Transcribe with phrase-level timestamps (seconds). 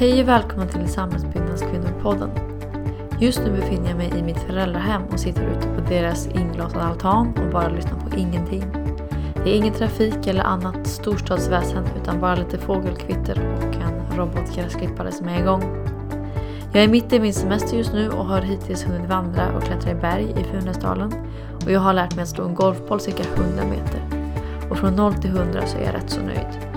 [0.00, 2.30] Hej och välkomna till Samhällsbyggnadskvinnor-podden.
[3.18, 7.28] Just nu befinner jag mig i mitt föräldrahem och sitter ute på deras inglasade altan
[7.28, 8.64] och bara lyssnar på ingenting.
[9.34, 15.28] Det är ingen trafik eller annat storstadsväsen utan bara lite fågelkvitter och en robotgräsklippare som
[15.28, 15.62] är igång.
[16.72, 19.90] Jag är mitt i min semester just nu och har hittills hunnit vandra och klättra
[19.90, 21.12] i berg i Funäsdalen
[21.64, 24.30] och jag har lärt mig att slå en golfboll cirka 100 meter.
[24.70, 26.69] Och från 0 till 100 så är jag rätt så nöjd.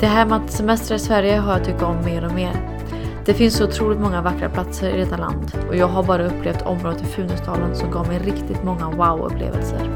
[0.00, 2.80] Det här med att semestra i Sverige har jag tyckt om mer och mer.
[3.24, 6.62] Det finns så otroligt många vackra platser i detta land och jag har bara upplevt
[6.62, 9.90] området i Funäsdalen som gav mig riktigt många wow-upplevelser.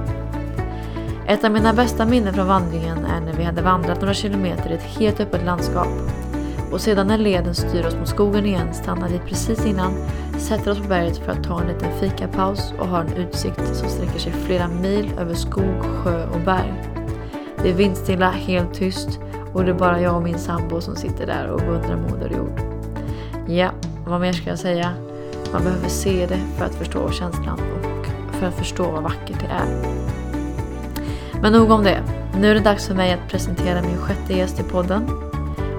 [1.26, 4.74] Ett av mina bästa minnen från vandringen är när vi hade vandrat några kilometer i
[4.74, 5.88] ett helt öppet landskap.
[6.72, 9.92] Och sedan när leden styr oss mot skogen igen stannar vi precis innan,
[10.38, 13.88] sätter oss på berget för att ta en liten fikapaus och har en utsikt som
[13.88, 16.74] sträcker sig flera mil över skog, sjö och berg.
[17.62, 19.20] Det är vindstilla, helt tyst
[19.52, 22.60] och det är bara jag och min sambo som sitter där och beundrar moder jord.
[23.48, 23.70] Ja,
[24.06, 24.92] vad mer ska jag säga?
[25.52, 29.46] Man behöver se det för att förstå känslan och för att förstå vad vackert det
[29.46, 29.92] är.
[31.42, 32.02] Men nog om det.
[32.40, 35.08] Nu är det dags för mig att presentera min sjätte gäst i podden.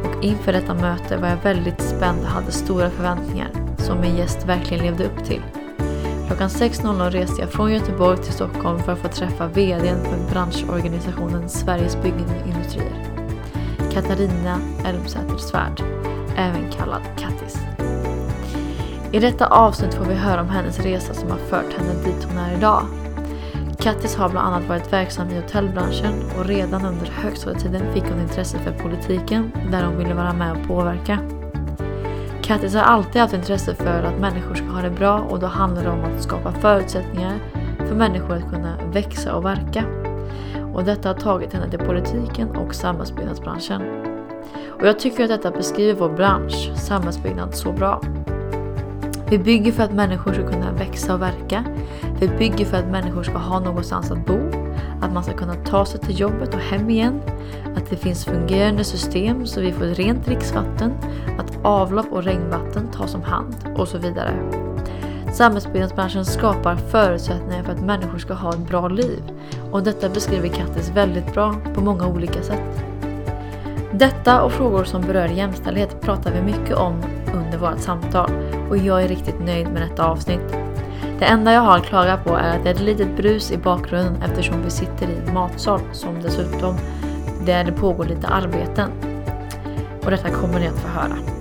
[0.03, 4.45] Och inför detta möte var jag väldigt spänd och hade stora förväntningar som min gäst
[4.45, 5.41] verkligen levde upp till.
[6.27, 11.49] Klockan 6.00 reste jag från Göteborg till Stockholm för att få träffa VDn för branschorganisationen
[11.49, 13.12] Sveriges Byggindustrier.
[13.93, 15.83] Katarina Elmsäter Svärd,
[16.37, 17.57] även kallad Kattis.
[19.11, 22.37] I detta avsnitt får vi höra om hennes resa som har fört henne dit hon
[22.37, 22.83] är idag.
[23.79, 28.57] Kattis har bland annat varit verksam i hotellbranschen och redan under högstadietiden fick hon intresse
[28.59, 31.19] för politiken där hon ville vara med och påverka.
[32.41, 35.83] Kattis har alltid haft intresse för att människor ska ha det bra och då handlar
[35.83, 37.39] det om att skapa förutsättningar
[37.77, 40.02] för människor att kunna växa och verka
[40.73, 43.81] och detta har tagit henne till politiken och samhällsbyggnadsbranschen.
[44.79, 48.01] Och jag tycker att detta beskriver vår bransch, samhällsbyggnad, så bra.
[49.29, 51.65] Vi bygger för att människor ska kunna växa och verka.
[52.19, 54.39] Vi bygger för att människor ska ha någonstans att bo,
[55.01, 57.21] att man ska kunna ta sig till jobbet och hem igen,
[57.75, 60.93] att det finns fungerande system så vi får rent dricksvatten,
[61.39, 64.62] att avlopp och regnvatten tas om hand och så vidare.
[65.33, 69.23] Samhällsbyggnadsbranschen skapar förutsättningar för att människor ska ha ett bra liv
[69.71, 72.83] och detta beskriver Kattis väldigt bra på många olika sätt.
[73.91, 78.29] Detta och frågor som berör jämställdhet pratar vi mycket om under vårt samtal
[78.69, 80.55] och jag är riktigt nöjd med detta avsnitt.
[81.19, 83.57] Det enda jag har att klaga på är att det är ett litet brus i
[83.57, 86.75] bakgrunden eftersom vi sitter i en matsal som dessutom
[87.45, 88.89] där det pågår lite arbeten.
[90.05, 91.32] Och detta kommer ni att få höra.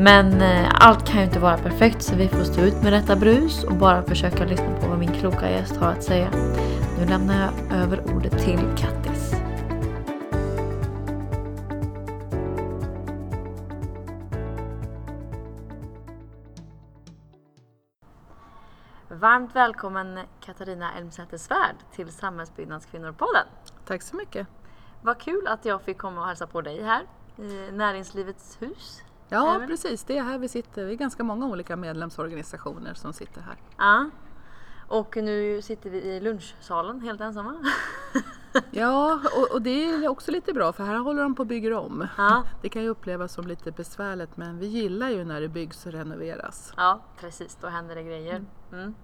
[0.00, 3.16] Men eh, allt kan ju inte vara perfekt så vi får stå ut med detta
[3.16, 6.30] brus och bara försöka lyssna på vad min kloka gäst har att säga.
[6.98, 9.32] Nu lämnar jag över ordet till Kattis.
[19.08, 23.46] Varmt välkommen Katarina Elmsäter-Svärd till Samhällsbyggnadskvinnor-podden.
[23.84, 24.46] Tack så mycket.
[25.02, 27.02] Vad kul att jag fick komma och hälsa på dig här
[27.36, 29.68] i Näringslivets hus Ja, Även?
[29.68, 30.04] precis.
[30.04, 30.84] Det är här vi sitter.
[30.84, 33.56] Vi är ganska många olika medlemsorganisationer som sitter här.
[33.78, 34.10] Ja.
[34.88, 37.54] Och nu sitter vi i lunchsalen helt ensamma.
[38.70, 41.78] ja, och, och, det är också lite bra för här håller de på att bygga
[41.78, 42.06] om.
[42.16, 42.42] Ja.
[42.62, 45.92] Det kan ju upplevas som lite besvärligt men vi gillar ju när det byggs och
[45.92, 46.72] renoveras.
[46.76, 47.58] Ja, precis.
[47.60, 48.34] Då händer det grejer.
[48.34, 48.46] Mm.
[48.72, 48.94] Mm.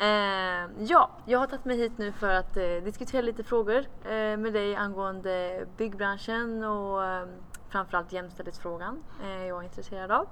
[0.00, 4.36] Eh, ja, jag har tagit mig hit nu för att eh, diskutera lite frågor eh,
[4.36, 7.28] med dig angående byggbranschen och ehm,
[7.70, 10.26] framförallt jämställdhetsfrågan är jag intresserad av.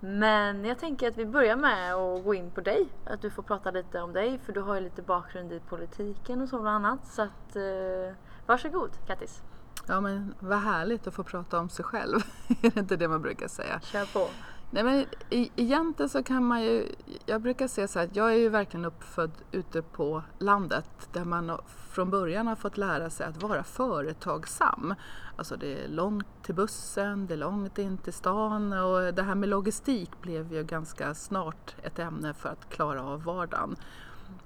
[0.00, 2.88] Men jag tänker att vi börjar med att gå in på dig.
[3.04, 6.40] Att du får prata lite om dig för du har ju lite bakgrund i politiken
[6.40, 7.06] och så bland annat.
[7.06, 9.42] Så att, eh, varsågod Kattis.
[9.86, 12.18] Ja men vad härligt att få prata om sig själv.
[12.48, 13.80] är det inte det man brukar säga?
[13.80, 14.28] Kör på.
[14.72, 16.86] Nej, men egentligen så kan man ju,
[17.26, 21.24] jag brukar säga så här att jag är ju verkligen uppfödd ute på landet där
[21.24, 24.94] man från början har fått lära sig att vara företagsam.
[25.36, 29.34] Alltså det är långt till bussen, det är långt in till stan och det här
[29.34, 33.76] med logistik blev ju ganska snart ett ämne för att klara av vardagen.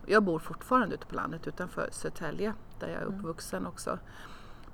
[0.07, 3.19] Jag bor fortfarande ute på landet utanför Södertälje där jag är mm.
[3.19, 3.99] uppvuxen också.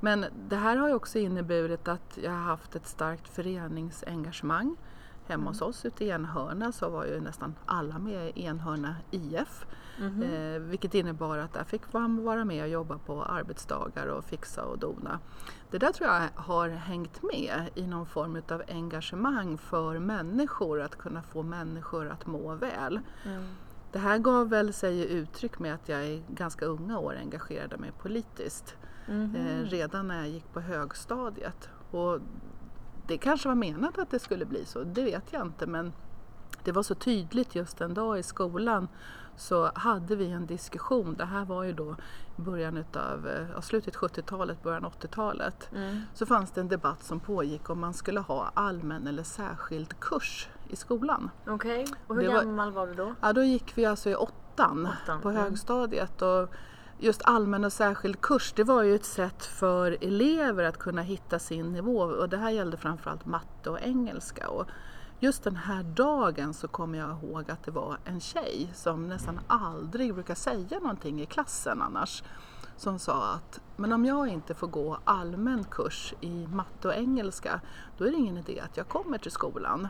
[0.01, 4.77] Men det här har ju också inneburit att jag har haft ett starkt föreningsengagemang.
[5.31, 9.67] Hemma hos oss ute i Enhörna så var ju nästan alla med i Enhörna IF.
[9.99, 14.25] Mm eh, vilket innebar att där fick man vara med och jobba på arbetsdagar och
[14.25, 15.19] fixa och dona.
[15.71, 20.97] Det där tror jag har hängt med i någon form av engagemang för människor, att
[20.97, 23.01] kunna få människor att må väl.
[23.25, 23.45] Mm.
[23.93, 27.93] Det här gav väl sig uttryck med att jag i ganska unga år engagerade mig
[28.03, 28.77] politiskt.
[29.09, 31.69] Mm eh, redan när jag gick på högstadiet.
[31.91, 32.21] Och
[33.11, 35.93] det kanske var menat att det skulle bli så, det vet jag inte men
[36.65, 38.89] det var så tydligt just en dag i skolan
[39.37, 41.97] så hade vi en diskussion, det här var ju då
[42.37, 45.71] början utav, ja, slutet 70-talet, början 80-talet.
[45.75, 46.01] Mm.
[46.15, 50.49] Så fanns det en debatt som pågick om man skulle ha allmän eller särskild kurs
[50.69, 51.31] i skolan.
[51.47, 51.95] Okej, okay.
[52.07, 53.15] och hur det gammal var, var, du då?
[53.21, 55.21] Ja, då gick vi alltså i åttan, åttan.
[55.21, 55.43] på mm.
[55.43, 56.23] högstadiet.
[56.23, 56.49] Och
[57.01, 61.39] just allmän och särskild kurs, det var ju ett sätt för elever att kunna hitta
[61.39, 64.49] sin nivå och det här gällde framförallt matte och engelska.
[64.49, 64.67] Och
[65.21, 69.41] just den här dagen så kommer jag ihåg att det var en tjej som nästan
[69.47, 72.23] aldrig brukar säga någonting i klassen annars
[72.77, 77.61] som sa att men om jag inte får gå allmän kurs i matte och engelska
[77.99, 79.89] då är det ingen idé att jag kommer till skolan.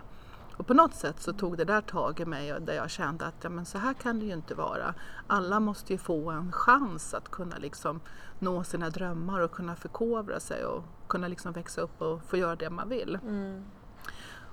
[0.61, 3.35] Och på något sätt så tog det där tag i mig där jag kände att
[3.43, 4.95] ja, men så här kan det ju inte vara.
[5.27, 8.01] Alla måste ju få en chans att kunna liksom
[8.39, 12.57] nå sina drömmar och kunna förkovra sig och kunna liksom växa upp och få göra
[12.57, 13.19] det man vill.
[13.23, 13.65] Mm.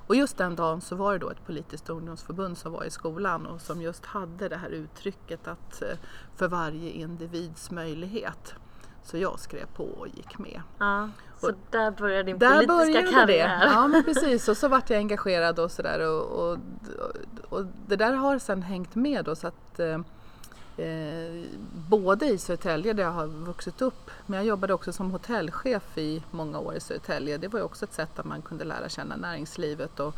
[0.08, 3.46] Och just den dagen så var det då ett politiskt ungdomsförbund som var i skolan
[3.46, 5.98] och som just hade det här uttrycket att eh,
[6.36, 8.56] för varje individs möjlighet.
[9.08, 10.62] Så jag skrev på och gick med.
[10.78, 11.10] Ja,
[11.40, 13.60] så och där började din där politiska började karriär?
[13.60, 13.66] Det.
[13.66, 16.58] Ja men precis och så vart jag engagerad och sådär och, och,
[17.50, 20.00] och, det där har sen hängt med då så att eh,
[20.86, 21.44] eh,
[21.90, 26.24] både i Södertälje där jag har vuxit upp men jag jobbade också som hotellchef i
[26.32, 27.38] många år i Södertälje.
[27.38, 30.16] Det var ju också ett sätt att man kunde lära känna näringslivet och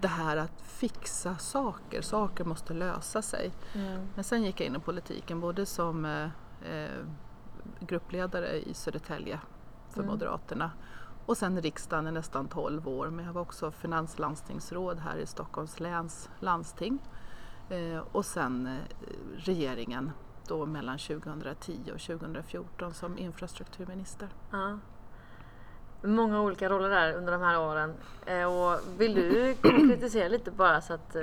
[0.00, 3.50] det här att fixa saker, saker måste lösa sig.
[3.74, 4.08] Mm.
[4.14, 6.24] Men sen gick jag in i politiken både som eh,
[6.72, 6.90] eh
[7.80, 9.40] gruppledare i Södertälje
[9.90, 10.12] för mm.
[10.12, 10.70] Moderaterna
[11.26, 15.80] och sen riksdagen i nästan 12 år men jag var också finanslandstingsråd här i Stockholms
[15.80, 16.98] läns landsting
[17.68, 18.78] eh, och sen eh,
[19.36, 20.10] regeringen
[20.46, 24.28] då mellan 2010 och 2014 som infrastrukturminister.
[24.50, 24.78] Ja.
[26.02, 27.94] Många olika roller där under de här åren.
[28.26, 31.16] Eh, och vill du konkretisera lite bara så att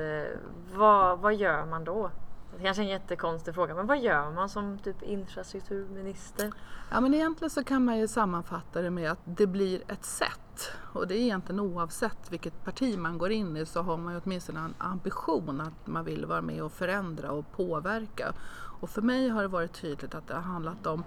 [0.73, 2.11] vad, vad gör man då?
[2.57, 6.51] Det kanske är en jättekonstig fråga, men vad gör man som typ infrastrukturminister?
[6.91, 10.71] Ja, men egentligen så kan man ju sammanfatta det med att det blir ett sätt.
[10.93, 14.21] Och det är egentligen oavsett vilket parti man går in i så har man ju
[14.23, 18.33] åtminstone en ambition att man vill vara med och förändra och påverka.
[18.81, 21.03] Och för mig har det varit tydligt att det har handlat om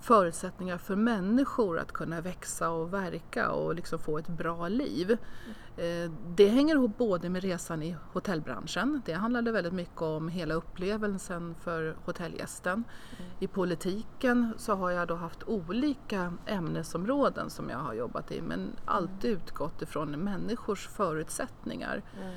[0.00, 5.16] förutsättningar för människor att kunna växa och verka och liksom få ett bra liv.
[5.76, 10.54] Eh, det hänger ihop både med resan i hotellbranschen, det handlade väldigt mycket om hela
[10.54, 12.84] upplevelsen för hotellgästen.
[13.18, 13.30] Mm.
[13.40, 18.76] I politiken så har jag då haft olika ämnesområden som jag har jobbat i men
[18.84, 19.42] alltid mm.
[19.42, 22.02] utgått ifrån människors förutsättningar.
[22.20, 22.34] Mm.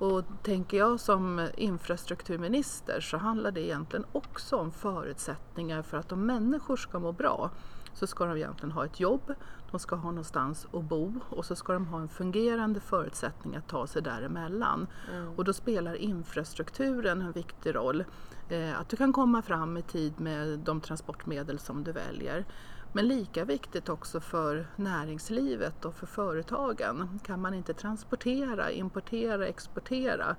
[0.00, 6.26] Och tänker jag som infrastrukturminister så handlar det egentligen också om förutsättningar för att om
[6.26, 7.50] människor ska må bra
[7.94, 9.34] så ska de egentligen ha ett jobb,
[9.70, 13.68] de ska ha någonstans att bo och så ska de ha en fungerande förutsättning att
[13.68, 14.86] ta sig däremellan.
[15.12, 15.28] Mm.
[15.36, 18.04] Och då spelar infrastrukturen en viktig roll.
[18.48, 22.44] Eh, att du kan komma fram i tid med de transportmedel som du väljer.
[22.92, 27.20] Men lika viktigt också för näringslivet och för företagen.
[27.24, 30.36] Kan man inte transportera, importera, exportera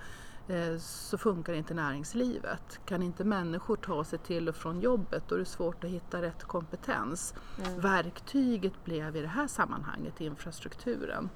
[0.48, 2.80] eh, så funkar inte näringslivet.
[2.86, 6.22] Kan inte människor ta sig till och från jobbet då är det svårt att hitta
[6.22, 7.34] rätt kompetens.
[7.66, 7.80] Mm.
[7.80, 11.30] Verktyget blev i det här sammanhanget infrastrukturen.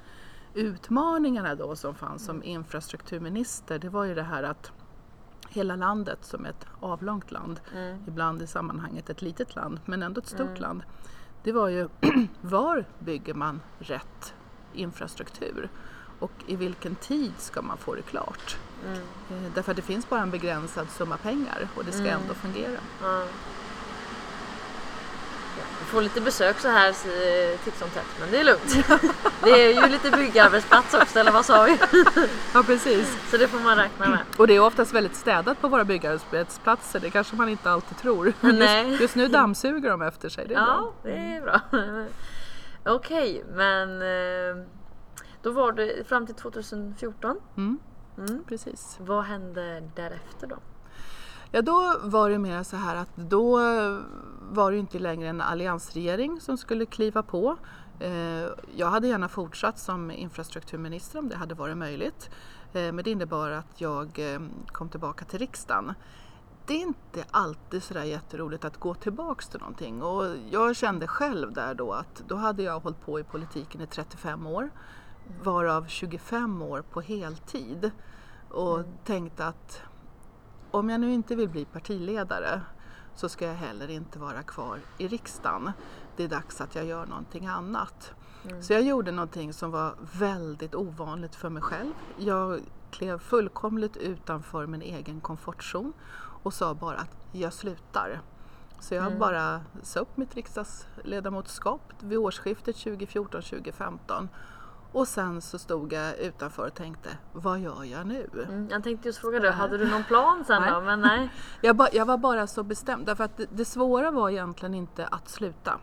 [0.53, 4.71] Utmaningarna då som fanns som infrastrukturminister det var ju det här att
[5.49, 7.97] hela landet som ett avlångt land, mm.
[8.07, 10.61] ibland i sammanhanget ett litet land men ändå ett stort mm.
[10.61, 10.83] land.
[11.43, 11.89] Det var ju
[12.41, 14.33] var bygger man rätt
[14.73, 15.69] infrastruktur
[16.19, 18.57] och i vilken tid ska man få det klart?
[18.85, 18.99] Mm.
[19.29, 22.21] Eh, därför att det finns bara en begränsad summa pengar och det ska mm.
[22.21, 22.79] ändå fungera.
[25.79, 26.91] Vi får lite besök så här
[27.63, 28.87] titt som tätt, men det är lugnt.
[29.43, 31.77] Det är ju lite byggarbetsplats också, eller vad sa vi?
[32.53, 33.17] Ja, precis.
[33.31, 34.19] Så det får man räkna med.
[34.37, 38.33] Och det är oftast väldigt städat på våra byggarbetsplatser, det kanske man inte alltid tror.
[38.41, 38.89] Nej.
[38.89, 40.93] Just, just nu dammsuger de efter sig, det är ja, bra.
[41.03, 41.61] Det är bra.
[42.85, 44.65] Okej, men eh,
[45.41, 47.37] då var det fram till 2014.
[47.57, 47.79] Mm.
[48.17, 48.43] Mm.
[48.47, 48.97] Precis.
[48.99, 50.55] Vad hände därefter då?
[51.55, 53.59] Ja, då var det mer så här att då
[54.51, 57.57] var det inte längre en alliansregering som skulle kliva på.
[57.99, 62.29] Eh, jag hade gärna fortsatt som infrastrukturminister om det hade varit möjligt.
[62.73, 65.93] Eh, men det innebar att jag eh, kom tillbaka till riksdagen.
[66.65, 71.53] Det är inte alltid sådär jätteroligt att gå tillbaks till någonting och jag kände själv
[71.53, 74.69] där då att då hade jag hållit på i politiken i 35 år
[75.43, 77.91] varav 25 år på heltid
[78.49, 78.91] och mm.
[79.03, 79.81] tänkte att
[80.79, 82.61] om jag nu inte vill bli partiledare
[83.15, 85.71] så ska jag heller inte vara kvar i riksdagen.
[86.15, 88.13] Det är dags att jag gör någonting annat.
[88.43, 88.63] Mm.
[88.63, 91.93] Så jag gjorde någonting som var väldigt ovanligt för mig själv.
[92.17, 95.93] Jag klev fullkomligt utanför min egen komfortzon
[96.43, 98.21] och sa bara att jag slutar.
[98.79, 99.19] Så jag mm.
[99.19, 104.27] bara sa upp mitt riksdagsledamotskap vid årsskiftet 2014-2015
[104.95, 108.29] och sen så stod jag utanför och tänkte, vad gör jag nu?
[108.33, 110.71] Mm, jag tänkte just fråga dig, hade du någon plan sen nej.
[110.71, 110.81] då?
[110.81, 111.29] Men nej.
[111.61, 115.07] Jag, ba, jag var bara så bestämd, därför att det, det, svåra var egentligen inte
[115.07, 115.79] att sluta.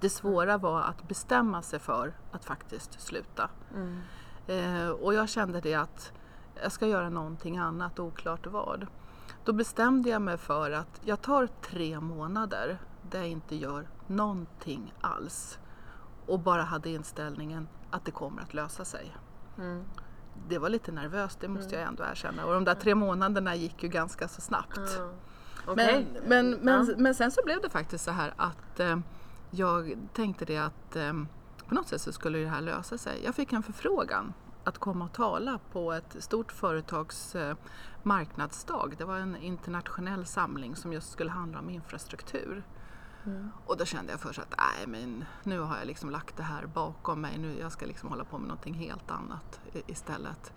[0.00, 3.50] Det svåra var att bestämma sig för att faktiskt sluta.
[3.74, 4.00] Mm.
[4.46, 6.12] Eh, och jag kände det att
[6.62, 8.86] jag ska göra någonting annat, oklart vad.
[9.44, 12.78] Då bestämde jag mig för att jag tar tre månader
[13.10, 15.58] där jag inte gör någonting alls
[16.26, 19.16] och bara hade inställningen att det kommer att lösa sig.
[19.58, 19.84] Mm.
[20.48, 21.80] Det var lite nervöst, det måste mm.
[21.80, 22.46] jag ändå erkänna.
[22.46, 24.78] Och de där tre månaderna gick ju ganska så snabbt.
[25.66, 25.76] Okay.
[25.76, 26.94] Men, men, men, ja.
[26.96, 28.98] men sen så blev det faktiskt så här att eh,
[29.50, 31.12] jag tänkte det att eh,
[31.68, 33.20] på något sätt så skulle det här lösa sig.
[33.24, 34.32] Jag fick en förfrågan
[34.64, 37.56] att komma och tala på ett stort företags eh,
[38.02, 38.94] marknadsdag.
[38.98, 42.62] Det var en internationell samling som just skulle handla om infrastruktur.
[43.26, 43.50] Mm.
[43.66, 46.66] Och då kände jag först att nej men nu har jag liksom lagt det här
[46.66, 47.38] bakom mig.
[47.38, 50.52] Nu jag ska liksom hålla på med någonting helt annat istället.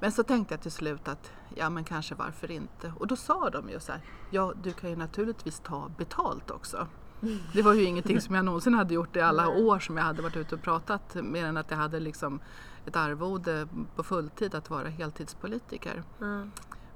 [0.00, 2.92] Men så tänkte jag till slut att ja men kanske varför inte.
[2.98, 6.86] Och då sa de ju så här, ja du kan ju naturligtvis ta betalt också.
[7.22, 7.38] Mm.
[7.52, 10.22] Det var ju ingenting som jag någonsin hade gjort i alla år som jag hade
[10.22, 12.40] varit ute och pratat mer än att jag hade liksom
[12.86, 16.02] ett arvode på fulltid att vara heltidspolitiker.
[16.20, 16.50] Mm.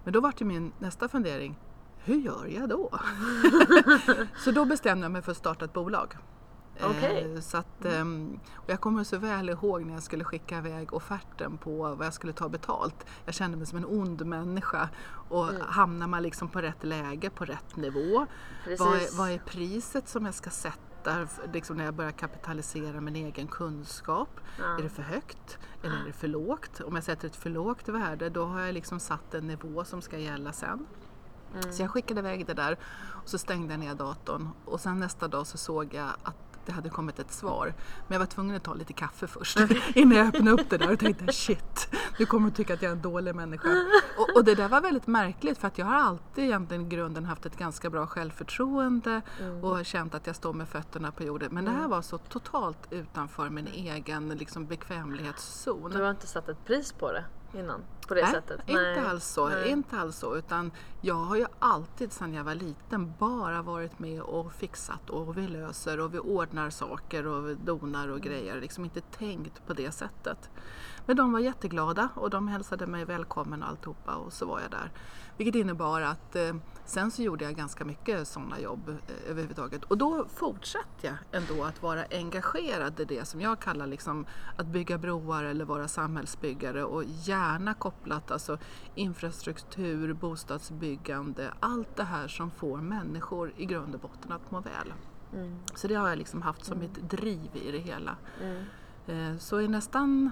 [0.05, 1.59] Men då var det min nästa fundering,
[2.05, 2.91] hur gör jag då?
[4.37, 6.17] så då bestämde jag mig för att starta ett bolag.
[6.81, 7.41] Okay.
[7.41, 11.59] Så att, ehm, och jag kommer så väl ihåg när jag skulle skicka iväg offerten
[11.59, 13.07] på vad jag skulle ta betalt.
[13.25, 14.89] Jag kände mig som en ond människa
[15.29, 15.63] och mm.
[15.69, 18.27] hamnar man liksom på rätt läge, på rätt nivå?
[18.79, 23.17] Vad är, vad är, priset som jag ska sätta liksom när jag börjar kapitalisera min
[23.17, 24.41] egen kunskap?
[24.59, 24.79] Ja.
[24.79, 26.81] Är det för högt eller är det för lågt?
[26.81, 30.03] Om jag sätter ett för lågt värde då har jag liksom satt en nivå som
[30.03, 30.87] ska gälla sen.
[31.55, 31.73] Mm.
[31.73, 32.79] Så jag skickade iväg det där
[33.23, 36.73] och så stängde jag ner datorn och sen nästa dag så såg jag att det
[36.73, 37.75] hade kommit ett svar.
[38.09, 39.59] Men jag var tvungen att ta lite kaffe först
[39.95, 42.89] innan jag öppnade upp det där och tänkte shit, du kommer att tycka att jag
[42.89, 43.69] är en dålig människa.
[44.19, 47.25] Och, och, det där var väldigt märkligt för att jag har alltid egentligen i grunden
[47.25, 49.65] haft ett ganska bra självförtroende mm.
[49.65, 51.49] och känt att jag står med fötterna på jorden.
[51.53, 51.65] Men mm.
[51.65, 51.91] det här mm.
[51.91, 55.91] var så totalt utanför min egen liksom, bekvämlighetszon.
[55.91, 57.25] Du har inte satt ett pris på det?
[57.55, 58.61] Innan på det Nej, sättet?
[58.67, 59.49] Nej, inte alls så.
[59.49, 59.71] Nej.
[59.71, 60.37] Inte alls så.
[60.37, 65.39] Utan jag har ju alltid sedan jag var liten bara varit med och fixat och
[65.39, 68.61] vi löser och vi ordnar saker och vi donar och grejer.
[68.61, 70.51] Liksom inte tänkt på det sättet.
[71.07, 74.71] Men de var jätteglada och de hälsade mig välkommen och alltihopa och så var jag
[74.71, 74.91] där.
[75.37, 76.55] Vilket innebar att eh,
[76.85, 79.85] sen så gjorde jag ganska mycket sådana jobb eh, överhuvudtaget.
[79.85, 84.67] Och då fortsatte jag ändå att vara engagerad i det som jag kallar liksom att
[84.67, 88.59] bygga broar eller vara samhällsbyggare och gärna kopplat alltså
[88.95, 94.93] infrastruktur, bostadsbyggande, allt det här som får människor i grund och botten att må väl.
[95.33, 95.59] Mm.
[95.75, 96.91] Så det har jag liksom haft som mm.
[96.91, 98.17] ett driv i det hela.
[98.43, 98.65] Mm.
[99.07, 100.31] Eh, så i nästan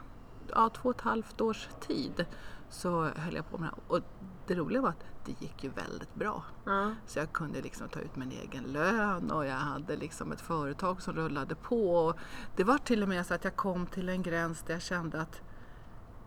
[0.54, 2.26] ja, två och ett halvt års tid
[2.70, 3.94] så höll jag på med det.
[3.94, 4.00] Och
[4.46, 6.44] det roliga var att det gick ju väldigt bra.
[6.66, 6.94] Mm.
[7.06, 11.02] Så jag kunde liksom ta ut min egen lön och jag hade liksom ett företag
[11.02, 12.14] som rullade på.
[12.56, 15.20] Det var till och med så att jag kom till en gräns där jag kände
[15.20, 15.42] att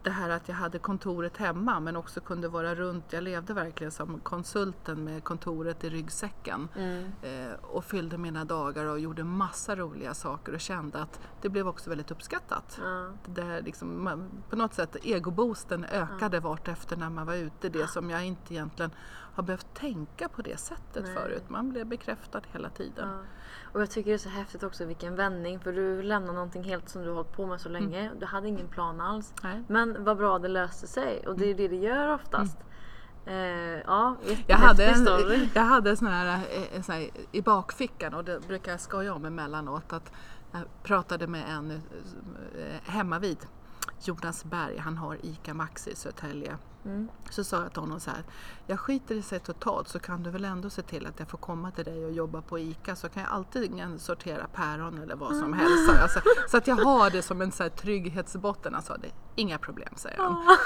[0.03, 3.13] det här att jag hade kontoret hemma men också kunde vara runt.
[3.13, 7.11] Jag levde verkligen som konsulten med kontoret i ryggsäcken mm.
[7.21, 11.67] eh, och fyllde mina dagar och gjorde massa roliga saker och kände att det blev
[11.67, 12.79] också väldigt uppskattat.
[12.83, 13.17] Mm.
[13.25, 16.49] Det liksom, man, på något sätt egoboosten ökade mm.
[16.49, 17.69] vartefter när man var ute.
[17.69, 18.91] Det som jag inte egentligen
[19.33, 21.13] har behövt tänka på det sättet Nej.
[21.13, 21.43] förut.
[21.47, 23.09] Man blev bekräftad hela tiden.
[23.09, 23.19] Ja.
[23.73, 26.89] Och jag tycker det är så häftigt också vilken vändning för du lämnar någonting helt
[26.89, 27.83] som du har hållit på med så mm.
[27.83, 27.99] länge.
[27.99, 28.19] Mm.
[28.19, 29.33] Du hade ingen plan alls.
[29.43, 29.63] Nej.
[29.67, 32.57] Men vad bra det löste sig och det är det det gör oftast.
[32.57, 32.67] Mm.
[33.25, 34.15] Eh, ja,
[34.47, 35.49] jag hade, en, story.
[35.53, 36.41] jag hade en sån här,
[36.73, 40.11] en sån här i bakfickan och det brukar jag skoja om emellanåt att
[40.51, 41.79] jag pratade med en eh,
[42.83, 43.37] hemma vid
[44.03, 46.57] Jonas Berg, han har ICA Maxi i Södertälje.
[46.85, 47.09] Mm.
[47.29, 48.23] Så sa jag till honom så här,
[48.67, 51.37] jag skiter i sig totalt så kan du väl ändå se till att jag får
[51.37, 55.35] komma till dig och jobba på ICA så kan jag alltid sortera päron eller vad
[55.35, 55.59] som mm.
[55.59, 55.89] helst.
[55.89, 58.81] Alltså, så att jag har det som en så här trygghetsbotten.
[58.81, 60.33] Sa det, inga problem säger han.
[60.33, 60.57] Oh.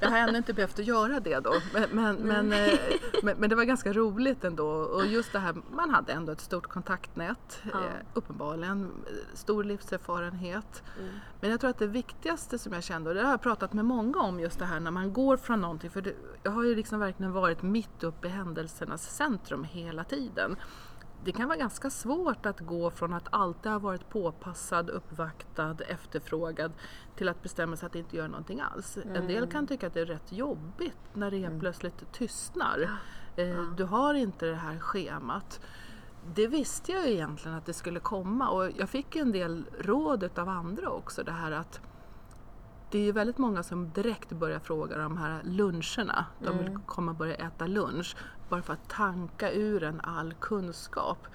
[0.00, 2.78] Jag har ännu inte behövt att göra det då men, men, men, eh,
[3.22, 6.40] men, men, det var ganska roligt ändå och just det här, man hade ändå ett
[6.40, 7.80] stort kontaktnät, oh.
[8.14, 8.90] uppenbarligen
[9.34, 10.82] stor livserfarenhet.
[10.98, 11.14] Mm.
[11.40, 13.84] Men jag tror att det viktigaste som jag kände, och det har jag pratat med
[13.84, 16.74] många om just det här när man går från någonting, för det, jag har ju
[16.74, 20.56] liksom verkligen varit mitt uppe i händelsernas centrum hela tiden.
[21.24, 26.72] det kan vara ganska svårt att gå från att alltid ha varit påpassad, uppvaktad, efterfrågad
[27.16, 28.96] till att bestämma sig att inte göra någonting alls.
[28.96, 29.16] Mm.
[29.16, 31.60] En del kan tycka att det är rätt jobbigt när det helt mm.
[31.60, 32.90] plötsligt tystnar.
[33.36, 35.60] Eh, du har inte det här schemat.
[36.34, 40.48] Det visste jag egentligen att det skulle komma och jag fick en del råd av
[40.48, 41.22] andra också.
[41.22, 41.80] Det här att
[42.90, 46.26] det är väldigt många som direkt börjar fråga de här luncherna.
[46.38, 47.08] De vill mm.
[47.08, 48.16] och börja äta lunch
[48.48, 51.26] bara för att tanka ur en all kunskap.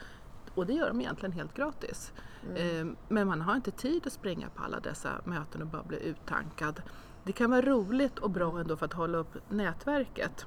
[0.56, 2.14] Och det gör de egentligen helt gratis.
[2.50, 2.88] Mm.
[2.90, 5.98] Eh, men man har inte tid att springa på alla dessa möten och bara bli
[5.98, 6.82] uttankad.
[7.24, 10.46] Det kan vara roligt och bra ändå för att hålla upp nätverket.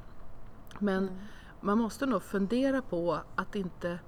[0.78, 1.14] Men mm.
[1.60, 3.98] man måste nog fundera på att inte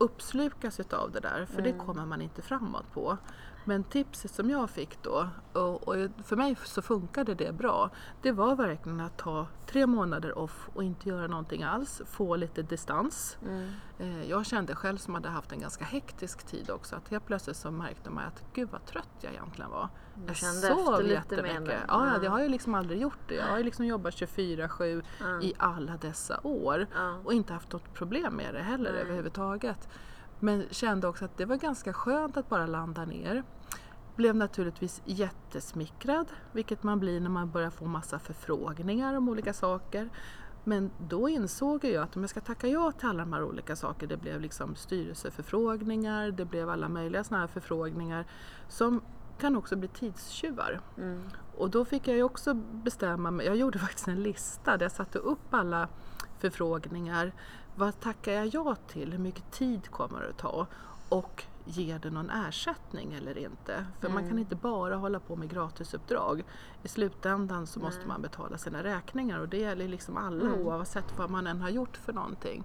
[0.00, 1.64] uppslukas av det där, för mm.
[1.64, 3.18] det kommer man inte framåt på.
[3.64, 7.90] Men tipset som jag fick då, och, och, för mig så funkade det bra,
[8.22, 12.62] det var verkligen att ta tre månader off och inte göra någonting alls, få lite
[12.62, 13.38] distans.
[13.42, 13.70] Mm.
[13.98, 17.56] Eh, jag kände själv som hade haft en ganska hektisk tid också, att helt plötsligt
[17.56, 19.88] så märkte man att gud vad trött jag egentligen var.
[20.20, 21.84] Du jag kände sov efter lite mer?
[21.88, 23.34] Ja, ja, jag har ju liksom aldrig gjort det.
[23.34, 25.42] Jag har ju liksom jobbat 24-7 mm.
[25.42, 27.26] i alla dessa år mm.
[27.26, 29.88] och inte haft något problem med det heller överhuvudtaget.
[30.38, 33.42] Men kände också att det var ganska skönt att bara landa ner.
[34.16, 40.08] Blev naturligtvis jättesmickrad, vilket man blir när man börjar få massa förfrågningar om olika saker.
[40.64, 43.76] Men då insåg jag att om jag ska tacka ja till alla de här olika
[43.76, 48.24] sakerna, det blev liksom styrelseförfrågningar, det blev alla möjliga sådana här förfrågningar
[48.68, 49.00] som
[49.40, 50.80] kan också bli tidstjuvar.
[50.96, 51.22] Mm.
[51.56, 54.92] Och då fick jag ju också bestämma mig, jag gjorde faktiskt en lista där jag
[54.92, 55.88] satte upp alla
[56.38, 57.32] förfrågningar
[57.80, 59.12] vad tackar jag ja till?
[59.12, 60.66] Hur mycket tid kommer det att ta?
[61.08, 63.86] Och ger det någon ersättning eller inte?
[64.00, 64.14] För mm.
[64.14, 64.38] man kan mm.
[64.38, 66.44] inte bara hålla på med gratisuppdrag.
[66.82, 70.60] I slutändan så måste man betala sina räkningar och det gäller liksom alla mm.
[70.60, 72.64] oavsett vad man än har gjort för någonting.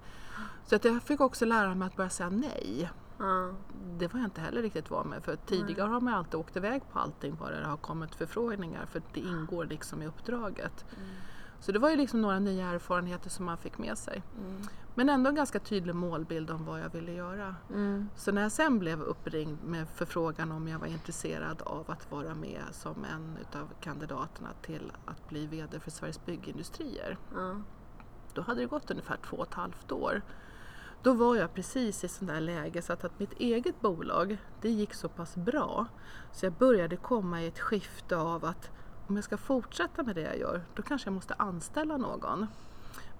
[0.66, 2.90] Så att jag fick också lära mig att börja säga nej.
[3.20, 3.56] Mm.
[3.98, 6.82] Det var jag inte heller riktigt van med för tidigare har man alltid åkt iväg
[6.92, 10.86] på allting bara det har kommit förfrågningar för det ingår liksom i uppdraget.
[10.98, 11.10] Mm.
[11.60, 14.24] Så det var ju liksom några nya erfarenheter som man fick med sig.
[14.40, 14.62] Mm.
[14.96, 17.56] Men ändå en ganska tydlig målbild om vad jag ville göra.
[17.70, 18.10] Mm.
[18.16, 22.36] Så när jag sen blev uppringd med förfrågan om jag var intresserad av att vara
[22.36, 27.18] med som en av kandidaterna till att bli VD för Sveriges Byggindustrier.
[27.34, 27.64] Mm.
[28.34, 30.22] Då hade det gått ungefär två och ett halvt år.
[31.06, 34.70] Då var jag precis i sånt där läge så att, att mitt eget bolag, det
[34.70, 35.86] gick så pass bra
[36.32, 38.70] så jag började komma i ett skifte av att
[39.08, 42.48] om jag ska fortsätta med det jag gör, då kanske jag måste anställa någon.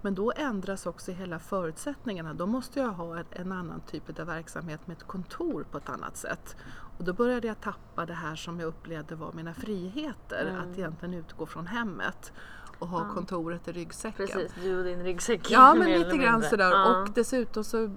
[0.02, 2.34] Men då ändras också hela förutsättningarna.
[2.34, 6.18] Då måste jag ha en annan typ av verksamhet med ett kontor på ett annat
[6.18, 6.56] sätt.
[6.98, 10.72] Och då började jag tappa det här som jag upplevde var mina friheter, mm.
[10.72, 12.34] att egentligen utgå från hemmet
[12.80, 14.28] och ha kontoret i ryggsäcken.
[14.28, 15.52] Precis, du och din ryggsäck.
[15.52, 16.72] Ja, men lite grann sådär.
[16.72, 17.02] Ja.
[17.02, 17.90] Och dessutom så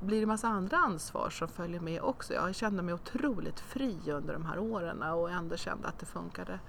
[0.00, 2.34] blir det massa andra ansvar som följer med också.
[2.34, 6.60] Jag kände mig otroligt fri under de här åren och ändå kände att det funkade.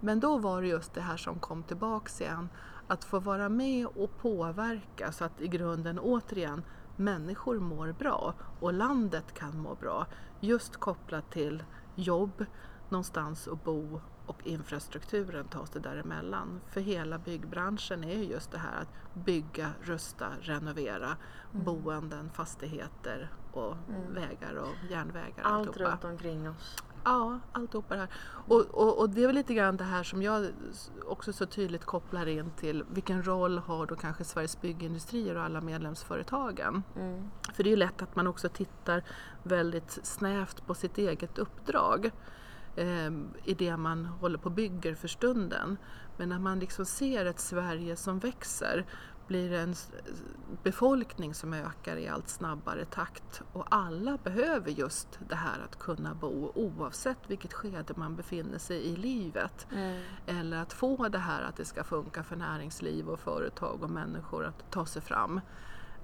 [0.00, 2.48] Men då var det just det här som kom tillbaks igen.
[2.88, 6.62] Att få vara med och påverka så att i grunden återigen
[6.96, 10.06] människor mår bra och landet kan må bra.
[10.40, 11.62] Just kopplat till
[11.94, 12.44] jobb,
[12.88, 16.60] någonstans att bo och infrastrukturen tas det däremellan.
[16.70, 21.16] För hela byggbranschen är ju just det här att bygga, rusta, renovera
[21.52, 21.64] mm.
[21.64, 24.14] boenden, fastigheter och mm.
[24.14, 25.42] vägar och järnvägar.
[25.42, 25.92] Allt alltihopa.
[25.92, 26.76] runt omkring oss.
[27.04, 28.10] Ja, alltihopa det här.
[28.48, 30.46] Och, och, och, det är väl lite grann det här som jag
[31.04, 35.60] också så tydligt kopplar in till vilken roll har då kanske Sveriges Byggindustrier och alla
[35.60, 36.82] medlemsföretagen?
[36.96, 37.30] Mm.
[37.54, 39.04] För det är ju lätt att man också tittar
[39.42, 42.10] väldigt snävt på sitt eget uppdrag
[42.76, 43.12] eh,
[43.44, 45.76] i det man håller på och bygger för stunden.
[46.16, 48.86] Men när man liksom ser ett Sverige som växer
[49.26, 49.74] blir det en
[50.62, 56.14] befolkning som ökar i allt snabbare takt och alla behöver just det här att kunna
[56.14, 59.66] bo oavsett vilket skede man befinner sig i livet.
[59.72, 60.02] Mm.
[60.26, 64.44] Eller att få det här att det ska funka för näringsliv och företag och människor
[64.44, 65.40] att ta sig fram.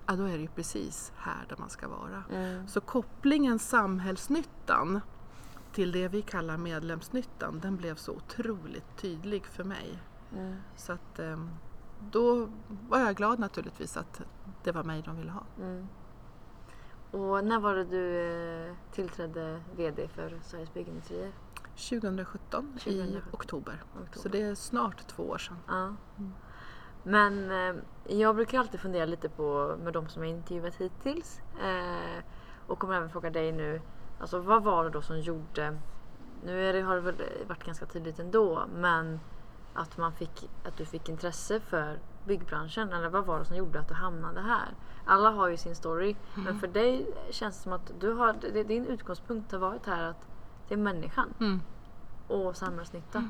[0.07, 2.25] Ja, då är det ju precis här där man ska vara.
[2.31, 2.69] Mm.
[2.69, 5.01] Så kopplingen samhällsnyttan
[5.73, 10.03] till det vi kallar medlemsnyttan, den blev så otroligt tydlig för mig.
[10.33, 10.57] Mm.
[10.77, 11.51] Så att, ehm,
[12.11, 12.49] då
[12.89, 14.23] var jag glad naturligtvis att
[14.63, 15.45] det var mig de ville ha.
[15.59, 15.89] Mm.
[17.11, 18.21] Och när var det du
[18.69, 21.33] eh, tillträdde VD för Sveriges Byggindustrier?
[21.77, 23.83] 2017, 2017, i oktober.
[23.93, 24.09] oktober.
[24.13, 25.57] Så det är snart två år sedan.
[25.67, 25.95] Ja.
[26.19, 26.33] Mm.
[27.03, 27.83] Men eh,
[28.19, 32.25] jag brukar alltid fundera lite på med de som jag intervjuat hittills eh,
[32.67, 33.81] och kommer även fråga dig nu.
[34.23, 35.79] Alltså vad var det då som gjorde,
[36.45, 37.15] nu det, har det väl
[37.49, 39.21] varit ganska tydligt ändå, men
[39.75, 42.93] att, man fick, att du fick intresse för byggbranschen?
[42.93, 44.69] Eller vad var det som gjorde att du hamnade här?
[45.05, 46.17] Alla har ju sin story.
[46.35, 46.45] Mm.
[46.45, 50.27] Men för dig känns det som att du har, din utgångspunkt har varit här att
[50.69, 51.61] det är människan Mm.
[52.27, 53.29] och samhällsnytta.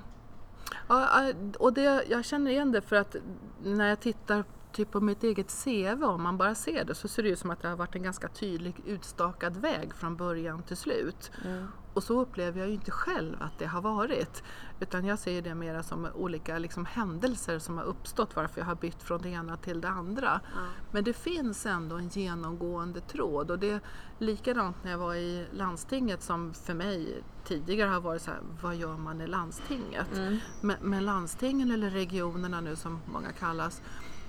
[0.89, 3.17] Ja, ja, och det, jag känner igen det för att
[3.63, 7.23] när jag tittar typ på mitt eget CV, om man bara ser det, så ser
[7.23, 10.77] det ut som att det har varit en ganska tydlig utstakad väg från början till
[10.77, 11.31] slut.
[11.45, 11.67] Mm.
[11.95, 14.43] Och så upplever jag ju inte själv att det har varit.
[14.81, 18.75] Utan jag ser det mer som olika liksom, händelser som har uppstått varför jag har
[18.75, 20.41] bytt från det ena till det andra.
[20.55, 20.61] Ja.
[20.91, 23.81] Men det finns ändå en genomgående tråd och det är
[24.19, 28.77] likadant när jag var i landstinget som för mig tidigare har varit så här, vad
[28.77, 30.17] gör man i landstinget?
[30.17, 30.39] Mm.
[30.61, 33.83] Men, men landstingen eller regionerna nu som många kallas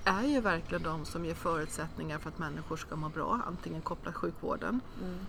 [0.06, 4.16] är ju verkligen de som ger förutsättningar för att människor ska må bra, antingen kopplat
[4.16, 5.20] sjukvården Mm.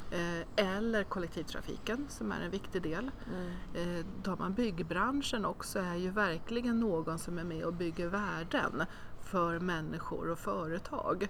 [0.50, 3.10] eh, eller kollektivtrafiken som är en viktig del.
[3.34, 3.98] Mm.
[3.98, 8.82] Eh, tar man byggbranschen också är ju verkligen någon som är med och bygger värden
[9.20, 11.28] för människor och företag.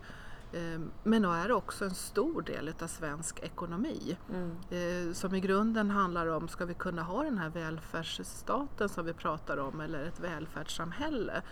[0.52, 4.56] Eh, men är också en stor del av svensk ekonomi Mm.
[4.70, 9.12] eh, som i grunden handlar om, ska vi kunna ha den här välfärdsstaten som vi
[9.12, 11.42] pratar om eller ett välfärdssamhälle?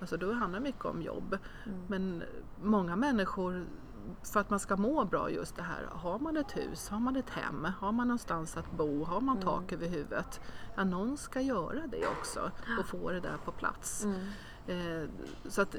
[0.00, 1.38] Alltså då handlar det mycket om jobb.
[1.66, 1.78] Mm.
[1.86, 2.22] Men
[2.62, 3.66] många människor,
[4.22, 7.16] för att man ska må bra just det här, har man ett hus, har man
[7.16, 10.40] ett hem, har man någonstans att bo, har man tak över huvudet?
[10.76, 14.04] Ja, någon ska göra det också och få det där på plats.
[14.04, 14.20] Mm.
[14.66, 15.08] Eh,
[15.48, 15.76] så att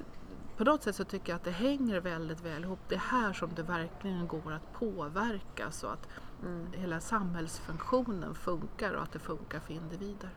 [0.58, 2.80] på något sätt så tycker jag att det hänger väldigt väl ihop.
[2.88, 6.08] Det är här som det verkligen går att påverka så att
[6.46, 6.68] Mm.
[6.74, 10.30] hela samhällsfunktionen funkar och att det funkar för individer.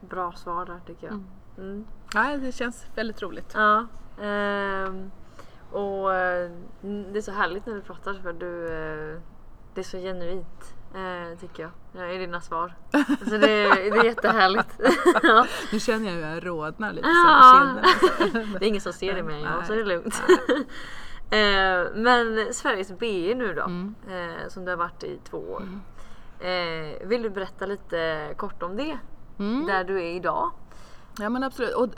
[0.00, 1.14] Bra svar där tycker jag.
[1.14, 1.26] Mm.
[1.58, 1.84] Mm.
[2.14, 3.52] Nej, det känns väldigt roligt.
[3.54, 3.86] Ja.
[4.22, 5.10] ehm,
[5.72, 6.50] och eh,
[6.82, 9.20] det är så härligt när du pratar för du, eh,
[9.74, 12.74] det är så genuint eh, tycker jag ja, i dina svar.
[13.18, 14.80] Så det, det är jättehärligt.
[15.22, 15.46] ja.
[15.72, 17.74] Nu känner jag hur jag rodnar lite Ja.
[17.74, 17.78] så
[18.18, 18.58] på kinderna.
[18.58, 19.66] Det är ingen som ser det med en gång Nej.
[19.66, 20.22] så det är lugnt.
[21.30, 23.94] eh, men Sveriges BE nu då, Mm.
[24.08, 25.62] eh, som du har varit i två år.
[26.40, 28.98] Eh, vill du berätta lite kort om det?
[29.38, 29.66] Mm.
[29.66, 30.50] Där du är idag?
[31.18, 31.74] Ja men absolut.
[31.74, 31.88] Och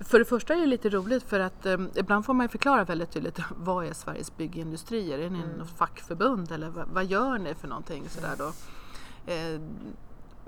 [0.00, 3.10] för det första är det lite roligt för att eh, ibland får man förklara väldigt
[3.10, 5.18] tydligt vad är Sveriges byggindustrier?
[5.18, 5.50] Är ni Mm.
[5.58, 8.08] något fackförbund eller vad, vad gör ni för någonting?
[8.08, 8.52] Sådär då.
[9.32, 9.60] Eh,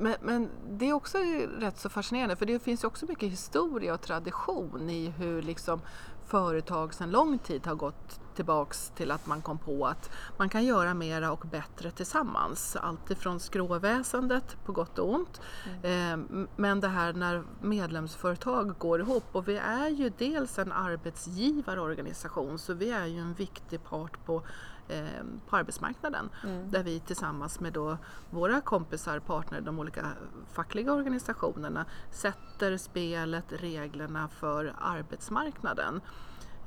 [0.01, 1.19] men, men det är också
[1.59, 5.81] rätt så fascinerande för det finns ju också mycket historia och tradition i hur liksom
[6.27, 10.65] företag sedan lång tid har gått tillbaks till att man kom på att man kan
[10.65, 12.77] göra mera och bättre tillsammans.
[12.77, 15.41] Alltifrån skråväsendet på gott och ont.
[15.83, 20.73] Eh, m- Men det här när medlemsföretag går ihop och vi är ju dels en
[20.73, 24.43] arbetsgivarorganisation så vi är ju en viktig part på,
[24.89, 25.05] eh,
[25.49, 26.31] på arbetsmarknaden
[26.71, 27.99] där vi tillsammans med då
[28.31, 30.07] våra kompisar, partner, de olika
[30.53, 36.01] fackliga organisationerna sätter spelet, reglerna för arbetsmarknaden.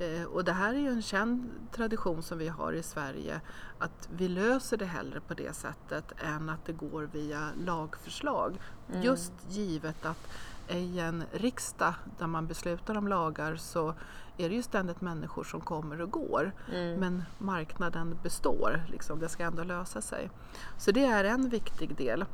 [0.01, 3.41] Eh, Och det här är ju en känd tradition som vi har i Sverige
[3.79, 8.59] att vi löser det hellre på det sättet än att det går via lagförslag.
[9.01, 10.27] Just givet att
[10.69, 13.93] i en riksdag där man beslutar om lagar så
[14.37, 16.51] är det ju ständigt människor som kommer och går.
[16.73, 16.99] Mm.
[16.99, 20.29] Men marknaden består, liksom, det ska ändå lösa sig.
[20.77, 22.25] Så det är en viktig del.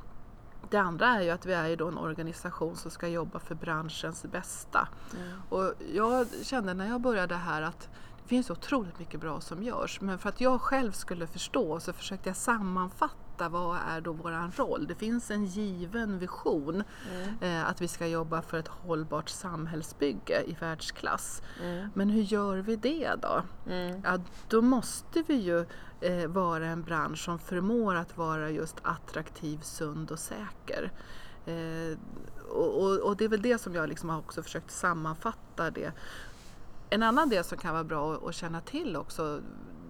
[0.70, 3.56] Det andra är ju att vi är ju då en organisation som ska jobba för
[3.56, 4.88] branschens bästa.
[5.16, 5.42] Mm.
[5.50, 7.90] Och jag kände när jag började här att
[8.24, 10.02] det finns otroligt mycket bra som görs.
[10.02, 14.52] Men för att jag själv skulle förstå så försökte jag sammanfatta vad är då våran
[14.56, 14.88] roll.
[14.88, 17.36] Det finns en given vision Mm.
[17.42, 21.42] eh, att vi ska jobba för ett hållbart samhällsbygge i världsklass.
[21.64, 21.90] Mm.
[21.94, 23.42] Men hur gör vi det då?
[23.72, 24.02] Mm.
[24.06, 25.66] Ja, då måste vi ju
[26.02, 30.92] eh, vara en bransch som förmår att vara just attraktiv, sund och säker.
[31.46, 31.98] Eh,
[32.50, 35.92] och, och, och det är väl det som jag liksom har också försökt sammanfatta det.
[36.90, 39.42] En annan del som kan vara bra att, att känna till också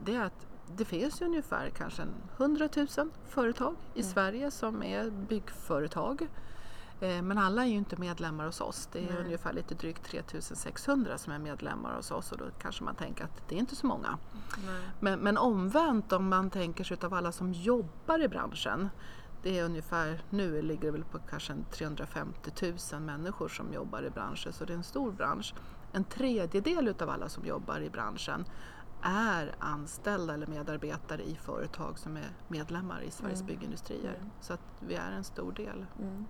[0.06, 2.88] det är att det finns ju ungefär kanske en 100 000
[3.30, 6.28] företag i Sverige som är byggföretag.
[7.00, 8.90] Eh, Men alla är ju inte medlemmar hos oss.
[8.92, 9.24] Det är Nej.
[9.26, 13.50] ungefär lite drygt 3600 som är medlemmar hos oss och då kanske man tänker att
[13.50, 14.18] det är inte så många.
[15.00, 18.90] Men, men omvänt om man tänker sig utav alla som jobbar i branschen.
[19.44, 22.52] Det är ungefär, nu ligger det väl på kanske en 350
[22.92, 25.54] 000 människor som jobbar i branschen så det är en stor bransch.
[25.92, 28.46] En tredjedel utav alla som jobbar i branschen
[29.10, 33.54] är anställda eller medarbetare i företag som är medlemmar i Sveriges Mm.
[33.54, 34.16] byggindustrier.
[34.20, 34.30] Mm.
[34.42, 35.86] Så att vi är en stor del.
[36.00, 36.26] Mm.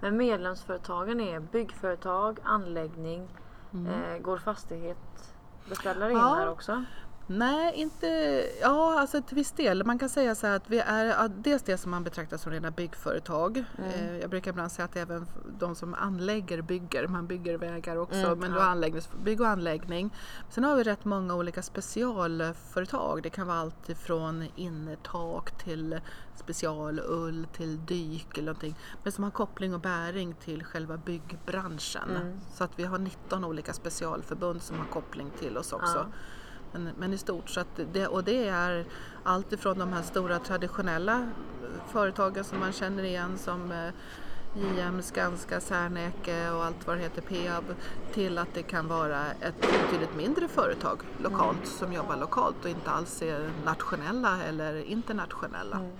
[0.00, 3.28] Men medlemsföretagen är byggföretag, anläggning,
[3.72, 3.86] Mm.
[3.86, 5.32] eh, går fastighet
[5.68, 6.34] beställare in Ja.
[6.34, 6.84] här också?
[7.32, 8.06] Nej, inte...
[8.60, 9.84] Ja, alltså till viss del.
[9.84, 12.70] Man kan säga så här att vi är dels det som man betraktar som rena
[12.70, 13.64] byggföretag.
[13.78, 13.90] Mm.
[13.90, 15.26] Eh, jag brukar ibland säga att även
[15.58, 17.06] de som anlägger bygger.
[17.06, 18.56] Man bygger vägar också, Mm, men ja.
[18.56, 20.10] då anläggnings, bygg och anläggning.
[20.48, 23.22] Sen har vi rätt många olika specialföretag.
[23.22, 26.00] Det kan vara allt ifrån innertak till
[26.36, 28.76] specialull till dyk eller någonting.
[29.02, 32.10] Men som har koppling och bäring till själva byggbranschen.
[32.10, 32.40] Mm.
[32.54, 35.96] Så att vi har 19 olika specialförbund som har koppling till oss också.
[35.96, 36.12] Ja.
[36.72, 38.84] Men, men i stort så att det, och det är
[39.22, 43.90] allt ifrån de här stora traditionella eh, företagen som man känner igen som eh,
[44.54, 47.64] JM, Skanska, Serneke och allt vad det heter, Peab
[48.12, 52.90] till att det kan vara ett betydligt mindre företag lokalt som jobbar lokalt och inte
[52.90, 55.76] alls är nationella eller internationella.
[55.76, 55.90] Mm.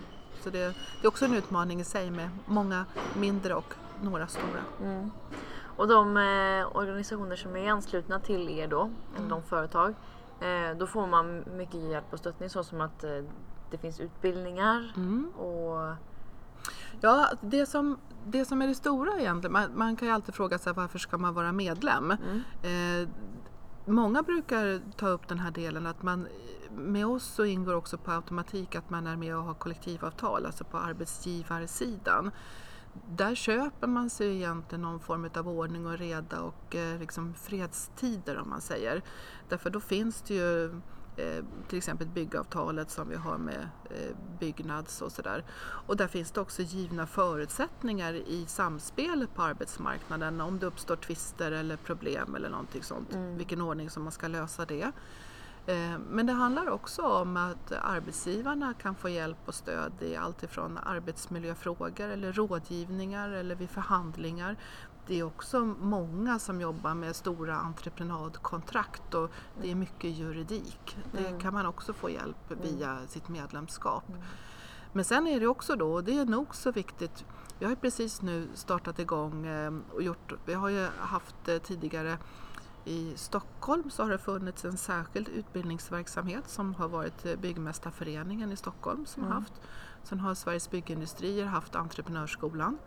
[0.41, 4.65] Så det, det är också en utmaning i sig med många mindre och några stora.
[4.81, 5.11] Mm.
[5.77, 9.95] Och de eh, organisationer som är anslutna till er då, eller de företag,
[10.41, 13.25] eh, då får man mycket hjälp och stöttning så som att eh,
[13.71, 15.29] det finns utbildningar Mm.
[15.31, 15.95] och
[17.01, 20.59] Ja, det som, det som är det stora egentligen, man, man kan ju alltid fråga
[20.59, 22.11] sig varför ska man vara medlem?
[22.11, 23.03] Mm.
[23.03, 23.09] Eh,
[23.85, 26.29] många brukar ta upp den här delen att man
[26.71, 30.65] med oss så ingår också på automatik att man är med och har kollektivavtal, alltså
[30.65, 32.31] på arbetsgivarsidan.
[33.17, 38.39] Där köper man sig egentligen någon form av ordning och reda och eh, liksom fredstider
[38.39, 39.03] om man säger.
[39.49, 40.65] Därför då finns det ju
[41.17, 45.45] eh, till exempel byggavtalet som vi har med eh, Byggnads och sådär.
[45.87, 51.53] Och där finns det också givna förutsättningar i samspelet på arbetsmarknaden om det uppstår tvister
[51.53, 53.37] eller problem eller någonting sånt, Mm.
[53.37, 54.93] vilken ordning som man ska lösa det.
[55.67, 60.43] Eh, Men det handlar också om att arbetsgivarna kan få hjälp och stöd i allt
[60.43, 64.57] ifrån arbetsmiljöfrågor eller rådgivningar eller vid förhandlingar.
[65.07, 69.31] Det är också många som jobbar med stora entreprenadkontrakt och
[69.63, 70.97] det är mycket juridik.
[71.13, 71.41] Det Mm.
[71.41, 74.09] kan man också få hjälp via sitt medlemskap.
[74.09, 74.21] Mm.
[74.93, 77.25] Men sen är det också då, och det är nog så viktigt,
[77.59, 82.19] vi har precis nu startat igång eh, och gjort, vi har ju haft eh, tidigare
[82.85, 89.07] i Stockholm så har det funnits en särskild utbildningsverksamhet som har varit Byggmästarföreningen i Stockholm
[89.07, 89.43] som har Mm.
[89.43, 89.53] haft.
[90.03, 92.79] Sen har Sveriges Byggindustrier haft Entreprenörsskolan.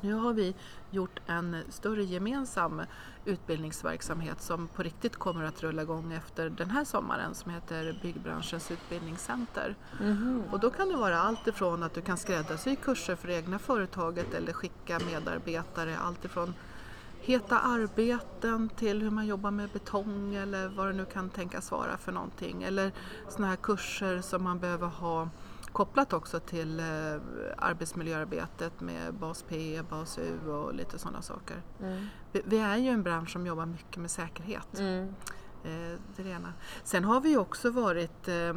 [0.00, 0.54] Nu har vi
[0.90, 2.82] gjort en större gemensam
[3.24, 8.70] utbildningsverksamhet som på riktigt kommer att rulla igång efter den här sommaren som heter Byggbranschens
[8.70, 9.76] utbildningscenter.
[10.00, 10.42] Mhm.
[10.52, 13.58] Och då kan det vara allt ifrån att du kan skräddarsy kurser för det egna
[13.58, 16.54] företaget eller skicka medarbetare allt ifrån
[17.20, 21.96] heta arbeten till hur man jobbar med betong eller vad det nu kan tänkas vara
[21.96, 22.62] för någonting.
[22.62, 22.92] Eller
[23.28, 25.28] sådana här kurser som man behöver ha
[25.72, 26.84] kopplat också till eh,
[27.56, 31.62] arbetsmiljöarbetet med bas P, bas U och lite sådana saker.
[31.80, 32.06] Mm.
[32.32, 34.78] Vi, är ju en bransch som jobbar mycket med säkerhet.
[34.78, 35.14] Mm.
[35.64, 36.52] Eh, det ena.
[36.84, 38.54] Sen har vi också varit eh,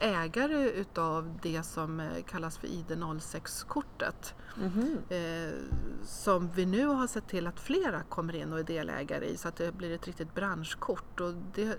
[0.00, 4.34] ägare utav det som eh, kallas för ID 06-kortet.
[4.56, 4.98] Mhm.
[5.08, 5.54] Eh,
[6.04, 9.48] som vi nu har sett till att flera kommer in och är delägare i så
[9.48, 11.20] att det blir ett riktigt branschkort.
[11.20, 11.78] Och det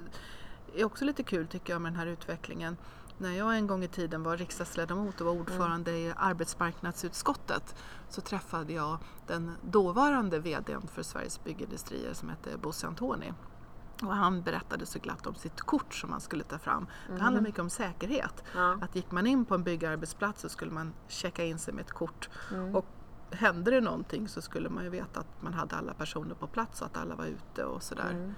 [0.76, 2.78] är också lite kul tycker jag med den här utvecklingen.
[3.18, 7.76] När jag en gång i tiden var riksdagsledamot och var ordförande i arbetsmarknadsutskottet
[8.10, 13.34] så träffade jag den dåvarande VDn för Sveriges Byggindustrier som hette Bosse Antoni.
[14.02, 16.88] Och han berättade så glatt om sitt kort som man skulle ta fram.
[17.08, 18.44] Det handlar mycket om säkerhet.
[18.56, 18.78] Ja.
[18.82, 21.92] Att gick man in på en byggarbetsplats så skulle man checka in sig med ett
[21.92, 22.30] kort.
[22.52, 22.76] Mm.
[22.76, 22.86] Och
[23.32, 26.82] hände det någonting så skulle man ju veta att man hade alla personer på plats
[26.82, 28.12] och att alla var ute och sådär.
[28.12, 28.34] Mm.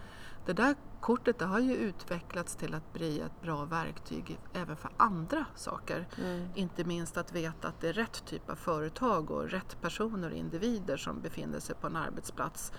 [0.46, 4.92] Det där kortet det har ju utvecklats till att bli ett bra verktyg även för
[4.98, 6.08] andra saker.
[6.18, 6.48] Mm.
[6.56, 10.38] Inte minst att veta att det är rätt typ av företag och rätt personer och
[10.38, 12.72] individer som befinner sig på en arbetsplats.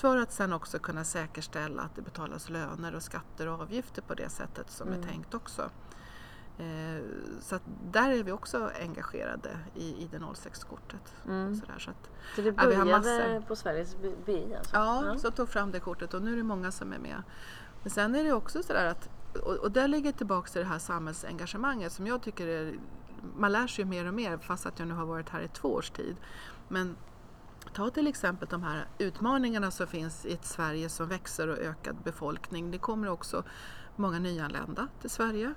[0.00, 4.14] För att sen också kunna säkerställa att det betalas löner och skatter och avgifter på
[4.14, 5.00] det sättet som Mm.
[5.00, 5.70] är tänkt också.
[6.58, 7.02] Eh,
[7.40, 11.14] så att där är vi också engagerade i, i det 06-kortet.
[11.26, 11.56] Mm.
[11.56, 13.40] Så att, Så det Ja, vi har började massor.
[13.46, 14.76] på Sveriges BI alltså?
[14.76, 17.22] Ja, så tog fram det kortet och nu är det många som är med.
[17.82, 19.08] Men sen är det också sådär att,
[19.42, 22.78] och, och där ligger tillbaka till det här samhällsengagemanget som jag tycker är,
[23.36, 25.48] man lär sig ju mer och mer fast att jag nu har varit här i
[25.48, 26.16] två års tid.
[26.68, 26.96] Men
[27.74, 31.96] ta till exempel de här utmaningarna som finns i ett Sverige som växer och ökad
[32.04, 32.70] befolkning.
[32.70, 33.42] Det kommer också
[33.96, 35.54] många nyanlända till Sverige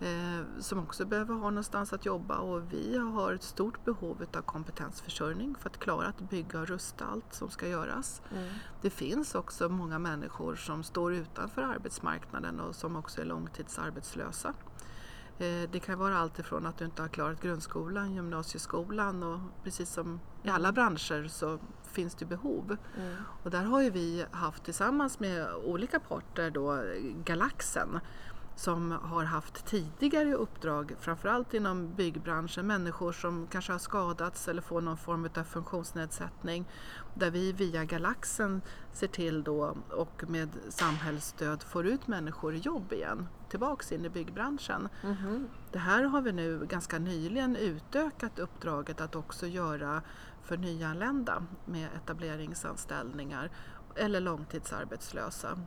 [0.00, 4.42] eh, som också behöver ha någonstans att jobba och vi har ett stort behov av
[4.42, 8.22] kompetensförsörjning för att klara att bygga och rusta allt som ska göras.
[8.32, 8.48] Mm.
[8.82, 14.54] Det finns också många människor som står utanför arbetsmarknaden och som också är långtidsarbetslösa.
[15.38, 19.90] Eh, Det kan vara allt ifrån att du inte har klarat grundskolan, gymnasieskolan och precis
[19.92, 22.76] som i alla branscher så finns det behov.
[22.98, 23.14] Mm.
[23.42, 26.82] Och där har ju vi haft tillsammans med olika parter då
[27.24, 28.00] Galaxen
[28.56, 34.80] som har haft tidigare uppdrag, framförallt inom byggbranschen, människor som kanske har skadats eller får
[34.80, 36.64] någon form av funktionsnedsättning.
[37.14, 42.92] Där vi via Galaxen ser till då och med samhällsstöd får ut människor i jobb
[42.92, 44.88] igen, tillbaks in i byggbranschen.
[45.02, 45.48] Mhm.
[45.72, 50.02] Det här har vi nu ganska nyligen utökat uppdraget att också göra
[50.42, 53.50] för nyanlända med etableringsanställningar
[53.94, 55.58] eller långtidsarbetslösa.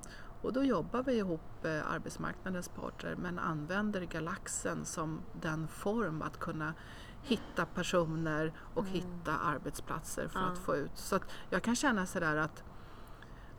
[0.41, 6.39] Och då jobbar vi ihop eh, arbetsmarknadens parter men använder Galaxen som den form att
[6.39, 6.73] kunna
[7.21, 8.93] hitta personer och Mm.
[8.93, 10.45] hitta arbetsplatser för Ja.
[10.45, 10.91] att få ut.
[10.97, 12.63] Så jag kan känna sådär att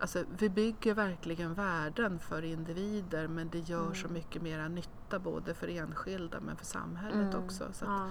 [0.02, 4.12] Alltså, vi bygger verkligen värden för individer men det gör så Mm.
[4.14, 7.44] mycket mera nytta både för enskilda men för samhället Mm.
[7.44, 7.64] också.
[7.72, 8.08] Så Ja.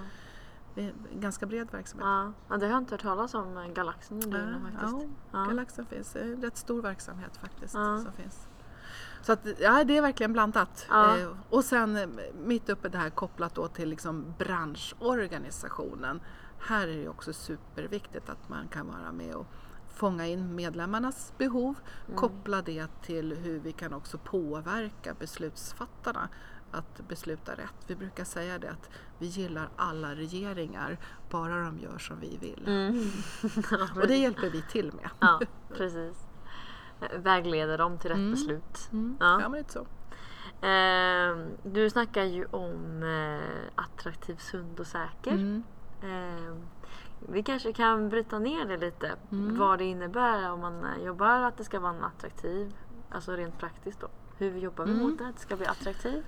[0.75, 2.05] det är en ganska bred verksamhet.
[2.05, 2.31] Ja.
[2.49, 5.07] ja, det har jag inte hört talas om eh, Galaxen under innan Ja, faktiskt.
[5.31, 5.45] ja, Ja.
[5.45, 7.73] Galaxen finns, det är en rätt stor verksamhet faktiskt.
[7.73, 7.97] Ja.
[8.03, 8.47] Som finns.
[9.21, 10.85] Så att, ja, det är verkligen blandat.
[10.89, 11.17] Ja.
[11.17, 12.07] Eh, och sen eh,
[12.43, 16.21] mitt uppe det här kopplat då till liksom branschorganisationen.
[16.59, 19.45] Här är det också superviktigt att man kan vara med och
[19.95, 21.75] fånga in medlemmarnas behov,
[22.07, 22.17] Mm.
[22.19, 26.29] koppla det till hur vi kan också påverka beslutsfattarna
[26.71, 27.75] att besluta rätt.
[27.87, 30.97] Vi brukar säga det att vi gillar alla regeringar,
[31.29, 32.63] bara de gör som vi vill.
[32.67, 33.09] Mm.
[34.01, 35.09] Och det hjälper vi till med.
[35.19, 35.39] ja,
[35.77, 36.17] precis.
[37.15, 38.31] Vägleder dem till rätt Mm.
[38.31, 38.89] beslut.
[38.91, 39.17] Mm.
[39.19, 39.41] Ja.
[39.41, 39.49] Ja.
[39.49, 39.85] men lite så.
[40.67, 45.31] Eh, du snackar ju om eh, attraktiv, sund och säker.
[45.31, 45.63] Mm.
[46.03, 46.53] Eh,
[47.31, 49.11] vi kanske kan bryta ner det lite.
[49.31, 49.57] Mm.
[49.57, 52.73] Vad det innebär om man eh, jobbar att det ska vara en attraktiv,
[53.09, 54.07] alltså rent praktiskt då.
[54.37, 55.03] Hur jobbar vi Mm.
[55.03, 55.27] mot det?
[55.27, 56.25] Att det ska bli attraktivt,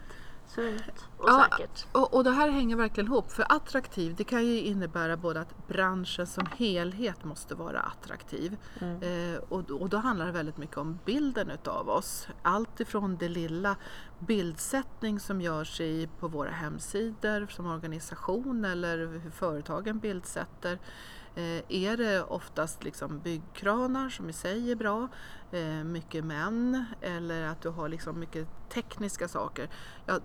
[0.55, 1.85] sunt och Ja, säkert.
[1.91, 3.31] Och, och det här hänger verkligen ihop.
[3.31, 8.57] För attraktiv, det kan ju innebära både att branschen som helhet måste vara attraktiv.
[8.79, 9.33] Mm.
[9.33, 12.27] Eh, och, och då handlar det väldigt mycket om bilden utav oss.
[12.41, 13.75] Allt ifrån det lilla
[14.19, 20.79] bildsättning som görs i, på våra hemsidor som organisation eller hur företagen bildsätter.
[21.35, 25.07] Eh, är det oftast liksom byggkranar som i sig är bra,
[25.51, 29.69] eh, mycket män eller att du har liksom mycket tekniska saker.
[30.05, 30.19] Ja,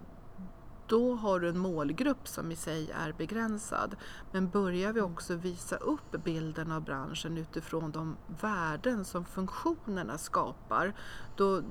[0.87, 3.97] då har du en målgrupp som i sig är begränsad.
[4.33, 10.95] Men börjar vi också visa upp bilden av branschen utifrån de värden som funktionerna skapar,
[11.37, 11.63] då,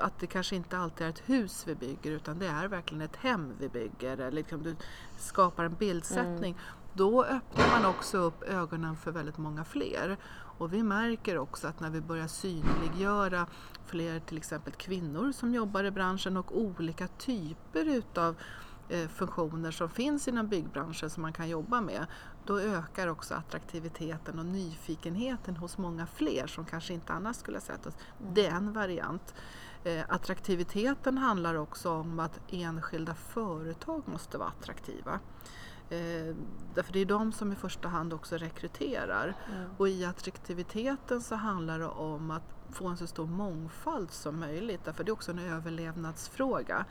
[0.00, 3.16] att det kanske inte alltid är ett hus vi bygger utan det är verkligen ett
[3.16, 4.76] hem vi bygger, eller liksom du
[5.16, 6.58] skapar en bildsättning,
[6.92, 10.16] då öppnar man också upp ögonen för väldigt många fler.
[10.58, 13.46] Och vi märker också att när vi börjar synliggöra
[13.86, 18.36] fler till exempel kvinnor som jobbar i branschen och olika typer utav
[18.88, 22.06] eh, funktioner som finns inom byggbranschen som man kan jobba med,
[22.46, 27.62] då ökar också attraktiviteten och nyfikenheten hos många fler som kanske inte annars skulle ha
[27.62, 27.94] sett oss.
[28.34, 29.34] Det är en variant.
[29.84, 35.20] Eh, attraktiviteten handlar också om att enskilda företag måste vara attraktiva.
[35.90, 36.34] Eh,
[36.74, 39.34] därför det är de som i första hand också rekryterar.
[39.54, 39.70] Mm.
[39.76, 44.84] Och i attraktiviteten så handlar det om att få en så stor mångfald som möjligt.
[44.84, 46.84] Därför det är också en överlevnadsfråga.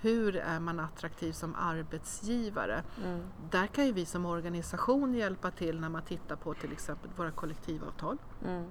[0.00, 2.82] Hur är man attraktiv som arbetsgivare?
[3.04, 3.20] Mm.
[3.50, 7.30] Där kan ju vi som organisation hjälpa till när man tittar på till exempel våra
[7.30, 8.18] kollektivavtal.
[8.44, 8.64] Mm.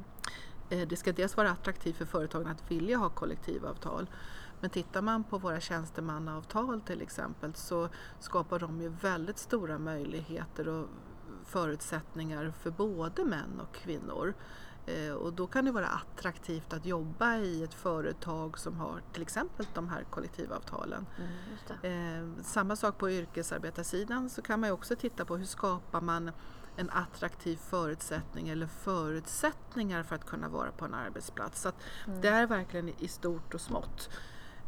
[0.69, 4.07] Eh, Det ska dels vara attraktivt för företagen att vilja ha kollektivavtal.
[4.59, 7.89] Men tittar man på våra tjänstemannaavtal till exempel så
[8.19, 10.87] skapar de ju väldigt stora möjligheter och
[11.45, 14.33] förutsättningar för både män och kvinnor.
[14.85, 19.21] Eh, Och då kan det vara attraktivt att jobba i ett företag som har till
[19.21, 21.05] exempel de här kollektivavtalen.
[21.83, 22.27] Mm.
[22.37, 26.31] Eh, samma sak på yrkesarbetarsidan så kan man ju också titta på hur skapar man
[26.75, 31.61] en attraktiv förutsättning eller förutsättningar för att kunna vara på en arbetsplats.
[31.61, 31.71] Så
[32.07, 32.21] Mm.
[32.21, 34.09] Det är verkligen i stort och smått.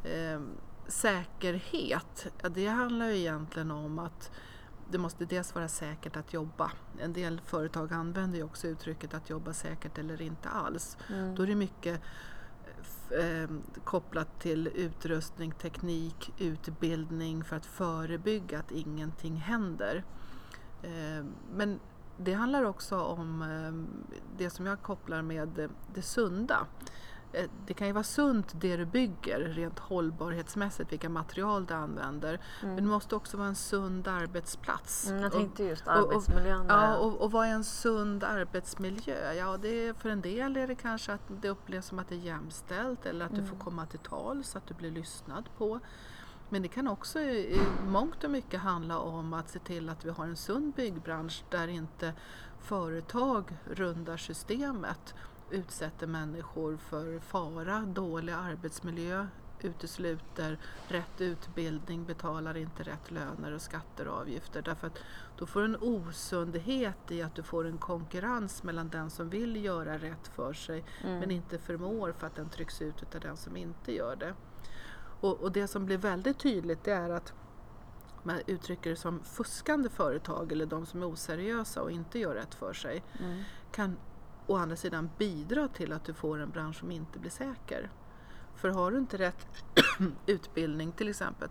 [0.04, 0.42] Eh,
[0.88, 4.32] säkerhet, det handlar ju egentligen om att
[4.92, 6.72] det måste dels vara säkert att jobba.
[7.00, 10.98] En del företag använder ju också uttrycket att jobba säkert eller inte alls.
[11.10, 11.36] Mm.
[11.36, 12.02] Då är det mycket
[13.20, 13.50] eh,
[13.84, 20.04] kopplat till utrustning, teknik, utbildning för att förebygga att ingenting händer.
[20.82, 21.80] Eh, men
[22.18, 24.00] det handlar också om eh,
[24.38, 26.68] det som jag kopplar med det sunda.
[27.34, 32.40] Eh, Det kan ju vara sunt det du bygger rent hållbarhetsmässigt, vilka material du använder.
[32.62, 35.08] Men det måste också vara en sund arbetsplats.
[35.08, 36.66] Mm, jag Och- tänkte just och- och- arbetsmiljön.
[36.70, 39.34] Ja, och, och vad är en sund arbetsmiljö?
[39.34, 42.16] Ja, det är, för en del är det kanske att det upplevs som att det
[42.16, 45.80] är jämställt eller att du får komma till tal så att du blir lyssnad på.
[46.52, 50.06] Men det kan också i, i mångt och mycket handla om att se till att
[50.06, 52.14] vi har en sund byggbransch där inte
[52.60, 55.16] företag rundar systemet,
[55.52, 59.28] utsätter människor för fara, dålig arbetsmiljö,
[59.62, 64.62] utesluter rätt utbildning, betalar inte rätt löner och skatter och avgifter.
[64.62, 64.98] Därför att
[65.38, 69.66] då får du en osundhet i att du får en konkurrens mellan den som vill
[69.66, 71.20] göra rätt för sig Mm.
[71.20, 74.34] men inte förmår för att den trycks ut av den som inte gör det.
[75.22, 77.34] Och, och det som blir väldigt tydligt det är att
[78.24, 82.56] man uttrycker det som fuskande företag eller de som är oseriösa och inte gör rätt
[82.56, 83.44] för sig Mm.
[83.72, 83.98] kan
[84.50, 87.90] å andra sidan bidra till att du får en bransch som inte blir säker.
[88.56, 89.48] För har du inte rätt
[90.26, 91.50] utbildning till exempel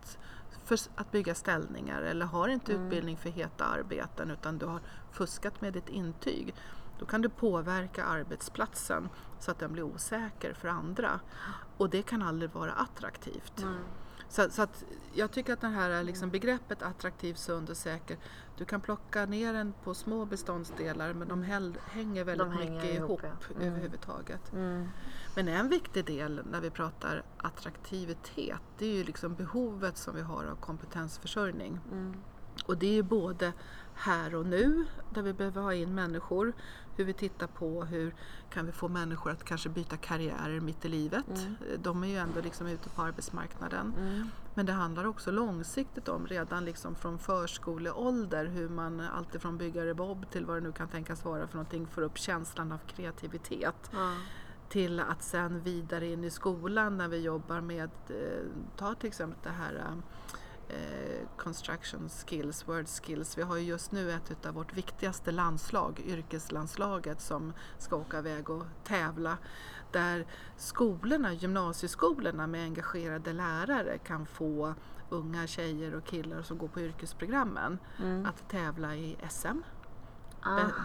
[0.65, 2.85] för att bygga ställningar eller har inte Mm.
[2.87, 4.81] utbildning för heta arbeten utan du har
[5.13, 6.55] fuskat med ditt intyg
[6.99, 11.21] då kan du påverka arbetsplatsen så att den blir osäker för andra.
[11.77, 13.59] Och det kan aldrig vara attraktivt.
[13.63, 13.75] Mm.
[14.29, 18.17] Så, så att jag tycker att det här liksom begreppet attraktiv, sund och säker,
[18.57, 22.95] du kan plocka ner den på små beståndsdelar men de hänger väldigt De hänger mycket
[22.95, 23.55] ihop, ihop, ja.
[23.57, 23.69] Mm.
[23.69, 24.53] överhuvudtaget.
[24.53, 24.89] Mm.
[25.37, 30.23] Men en viktig del när vi pratar attraktivitet, det är ju liksom behovet som vi
[30.23, 31.81] har av kompetensförsörjning.
[31.93, 32.15] Mm.
[32.67, 33.53] Och det är ju både
[33.95, 36.53] här och nu, där vi behöver ha in människor,
[36.99, 38.15] hur vi tittar på hur
[38.51, 41.29] kan vi få människor att kanske byta karriärer mitt i livet.
[41.29, 41.57] Mm.
[41.83, 43.95] De är ju ändå liksom ute på arbetsmarknaden.
[43.99, 44.29] Mm.
[44.55, 50.31] Men det handlar också långsiktigt om redan liksom från förskoleålder hur man alltifrån byggare Bob
[50.31, 54.13] till vad det nu kan tänkas vara för någonting får upp känslan av kreativitet Ja.
[54.69, 58.47] till att sen vidare in i skolan när vi jobbar med, eh,
[58.77, 59.95] ta till exempel det här eh,
[61.37, 63.39] construction skills, word skills.
[63.39, 68.51] Vi har ju just nu ett av vårt viktigaste landslag, yrkeslandslaget som ska åka iväg
[68.51, 69.39] och tävla.
[69.93, 74.75] Där skolorna, gymnasieskolorna med engagerade lärare kan få
[75.11, 78.27] unga tjejer och killar som går på yrkesprogrammen Mm.
[78.27, 79.63] att tävla i SM.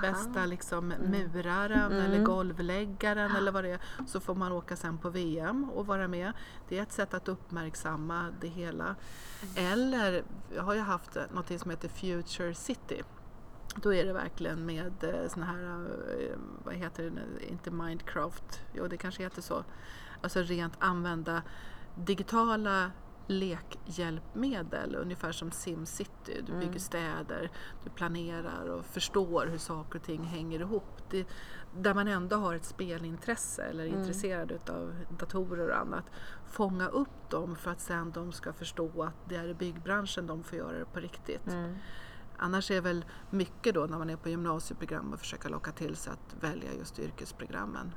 [0.02, 2.06] Bästa liksom muraren Mm.
[2.06, 3.80] eller golvläggaren eller vad det är.
[4.08, 6.34] Så får man åka sen på VM och vara med.
[6.70, 8.96] Det är ett sätt att uppmärksamma det hela.
[9.56, 10.24] Eller,
[10.56, 13.02] jag har ju haft något som heter Future City.
[13.76, 15.88] Då är det verkligen med eh, såna här,
[16.20, 19.64] eh, vad heter det, inte Minecraft, jo det kanske heter så.
[20.22, 21.42] Alltså rent använda
[21.96, 22.92] digitala
[23.28, 26.42] lekhjälpmedel, ungefär som SimCity.
[26.46, 26.80] Du bygger Mm.
[26.80, 27.52] städer,
[27.84, 31.04] du planerar och förstår hur saker och ting hänger ihop.
[31.10, 31.28] Det,
[31.78, 34.00] där man ändå har ett spelintresse eller är Mm.
[34.00, 36.06] intresserad utav datorer och annat.
[36.50, 40.44] Fånga upp dem för att sen de ska förstå att det är i byggbranschen de
[40.44, 41.48] får göra det på riktigt.
[41.48, 41.76] Mm.
[42.38, 46.14] Annars är väl mycket då när man är på gymnasieprogram och försöka locka till sig
[46.14, 47.92] att välja just yrkesprogrammen.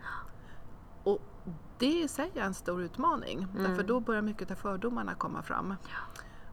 [1.07, 1.21] Och
[1.79, 3.47] det i sig är en stor utmaning.
[3.55, 3.63] Mm.
[3.63, 5.75] Därför då börjar mycket av fördomarna komma fram.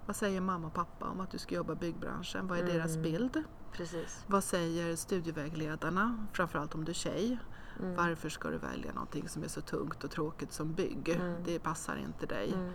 [0.05, 2.47] Vad säger mamma och pappa om att du ska jobba i byggbranschen?
[2.47, 3.03] Vad är deras Mm.
[3.03, 3.43] bild?
[3.71, 4.23] Precis.
[4.27, 6.27] Vad säger studievägledarna?
[6.33, 7.39] Framförallt om du är tjej.
[7.79, 7.95] Mm.
[7.95, 11.09] Varför ska du välja någonting som är så tungt och tråkigt som bygg?
[11.09, 11.43] Mm.
[11.45, 12.53] Det passar inte dig.
[12.53, 12.73] Mm.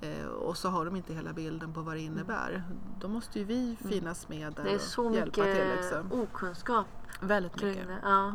[0.00, 2.64] Eh, och så har de inte hela bilden på vad det innebär.
[3.00, 4.64] Då måste ju vi finnas med där Mm.
[4.64, 5.76] Det är så och hjälpa mycket till.
[5.76, 6.12] Liksom.
[6.22, 6.86] okunskap
[7.20, 7.88] Väldigt mycket.
[8.02, 8.34] Ja.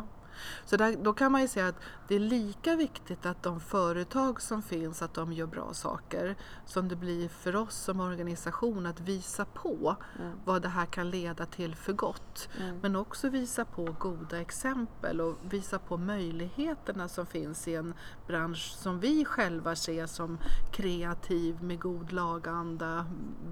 [0.65, 4.41] Så där, då kan man ju säga att det är lika viktigt att de företag
[4.41, 8.99] som finns att de gör bra saker som det blir för oss som organisation att
[8.99, 10.31] visa på Mm.
[10.45, 12.49] vad det här kan leda till för gott.
[12.59, 12.79] Mm.
[12.81, 17.93] Men också visa på goda exempel och visa på möjligheterna som finns i en
[18.27, 20.37] bransch som vi själva ser som
[20.71, 23.05] kreativ med god laganda,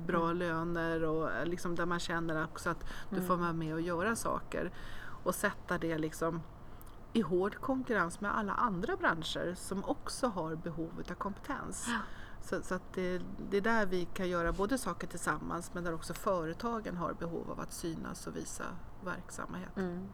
[0.07, 0.37] bra Mm.
[0.37, 3.27] löner och eh, liksom där man känner också att du Mm.
[3.27, 4.71] får vara med och göra saker.
[5.23, 6.41] Och sätta det liksom
[7.13, 11.85] i hård konkurrens med alla andra branscher som också har behov av kompetens.
[11.89, 11.99] Ja.
[12.41, 15.93] Så, så att det, det är där vi kan göra både saker tillsammans men där
[15.93, 18.63] också företagen har behov av att synas och visa
[19.05, 19.77] verksamhet.
[19.77, 20.07] Mm.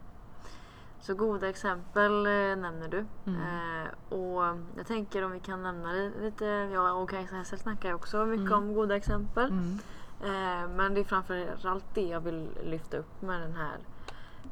[1.00, 3.04] Så goda exempel eh, nämner du.
[3.26, 3.40] Mm.
[3.40, 3.88] Eh,
[4.18, 8.24] och jag tänker om vi kan nämna li- lite, jag och Kajsa Hessel snackar också
[8.24, 8.58] mycket Mm.
[8.58, 9.50] om goda exempel.
[9.50, 9.78] Mm.
[10.20, 13.78] Eh, men det är framförallt det jag vill lyfta upp med den här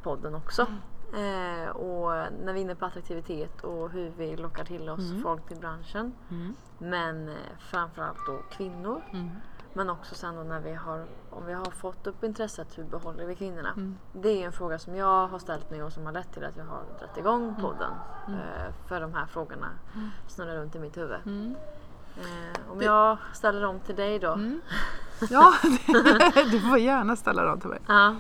[0.03, 0.67] podden också.
[1.15, 1.63] Mm.
[1.65, 2.11] Eh, och
[2.45, 5.23] när vi är inne på attraktivitet och hur vi lockar till oss Mm.
[5.23, 6.13] folk till branschen.
[6.31, 6.55] Mm.
[6.79, 9.03] Men eh, framförallt då kvinnor.
[9.13, 9.31] Mm.
[9.73, 13.27] Men också sen då när vi har, om vi har fått upp intresset, hur behåller
[13.27, 13.69] vi kvinnorna?
[13.73, 13.99] Mm.
[14.13, 16.57] Det är en fråga som jag har ställt mig och som har lett till att
[16.57, 17.93] jag har dragit igång podden.
[18.29, 18.39] Mm.
[18.41, 19.69] Eh, för de här frågorna
[20.29, 21.19] snurrar runt i mitt huvud.
[21.27, 21.55] Mm.
[22.17, 24.33] Eh, om Det- jag ställer dem till dig då.
[24.33, 24.61] Mm.
[25.31, 25.53] Ja,
[26.51, 27.81] du får gärna ställa dem till mig.
[27.89, 28.15] Ja.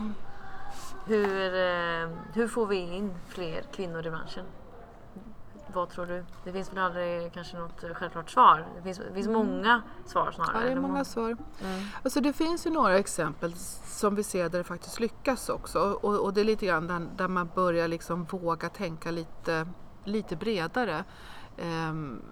[1.08, 4.44] Hur, eh, hur får vi in fler kvinnor i branschen?
[5.74, 6.24] Vad tror du?
[6.44, 8.66] Det finns väl aldrig kanske något självklart svar?
[8.76, 10.58] Det finns, det finns många svar snarare.
[10.60, 11.26] Ja, det är många svar.
[11.28, 11.84] Mm.
[12.02, 13.52] Alltså det finns ju några exempel
[13.84, 15.78] som vi ser där det faktiskt lyckas också.
[15.78, 19.68] Och, och det är lite grann där, där man börjar liksom våga tänka lite,
[20.04, 21.04] lite bredare.
[21.56, 22.22] Ehm,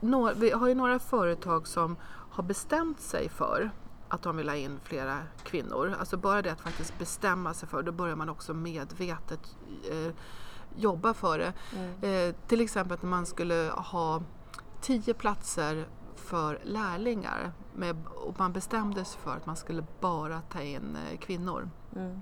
[0.00, 1.96] några, vi har ju några företag som
[2.30, 3.70] har bestämt sig för
[4.08, 5.96] att de vill ha in flera kvinnor.
[5.98, 9.56] Alltså bara det att faktiskt bestämma sig för, då börjar man också medvetet
[9.90, 10.14] eh,
[10.76, 11.52] jobba för det.
[11.76, 12.28] Mm.
[12.28, 14.22] Eh, till exempel att man skulle ha
[14.80, 20.60] tio platser för lärlingar med, och man bestämde sig för att man skulle bara ta
[20.60, 21.70] in eh, kvinnor.
[21.96, 22.20] Mm.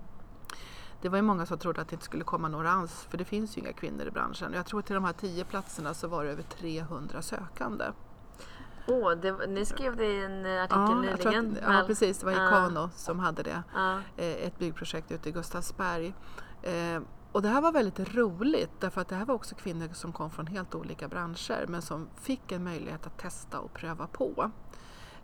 [1.03, 3.25] Det var ju många som trodde att det inte skulle komma några alls för det
[3.25, 4.53] finns ju inga kvinnor i branschen.
[4.53, 7.85] Jag tror att till de här tio platserna så var det över 300 sökande.
[8.87, 11.59] Åh, det, ni skrev det i en eh, artikel tror nyligen.
[11.63, 12.47] att, ja precis, det var Ja.
[12.47, 13.63] Ikano som hade det.
[13.75, 13.99] Ja.
[14.17, 16.15] eh, ett byggprojekt ute i Gustavsberg.
[16.63, 20.13] Eh, och det här var väldigt roligt därför att det här var också kvinnor som
[20.13, 24.51] kom från helt olika branscher men som fick en möjlighet att testa och pröva på.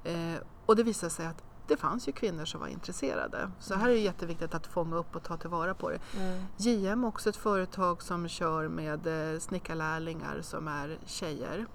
[0.05, 3.51] Eh, och det visade sig att det fanns ju kvinnor som var intresserade.
[3.61, 5.99] Så här är det jätteviktigt att fånga upp och ta tillvara på det.
[6.17, 6.43] Mm.
[6.57, 11.67] JM är också ett företag som kör med eh, snickarlärlingar som är tjejer.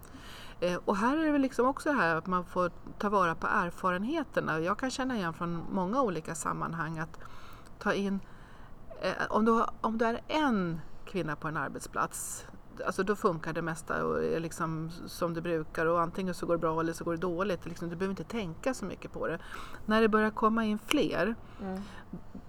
[0.59, 3.35] Eh, och här är det väl liksom också det här att man får ta vara
[3.35, 4.59] på erfarenheterna.
[4.59, 7.19] Jag kan känna igen från många olika sammanhang att
[7.79, 8.19] ta in,
[9.01, 12.45] eh, om, du, om du är en kvinna på en arbetsplats
[12.85, 16.53] Alltså då funkar det mesta och är liksom som det brukar och antingen så går
[16.53, 17.65] det bra eller så går det dåligt.
[17.65, 19.39] Liksom, du behöver inte tänka så mycket på det.
[19.85, 21.81] När det börjar komma in fler Mm.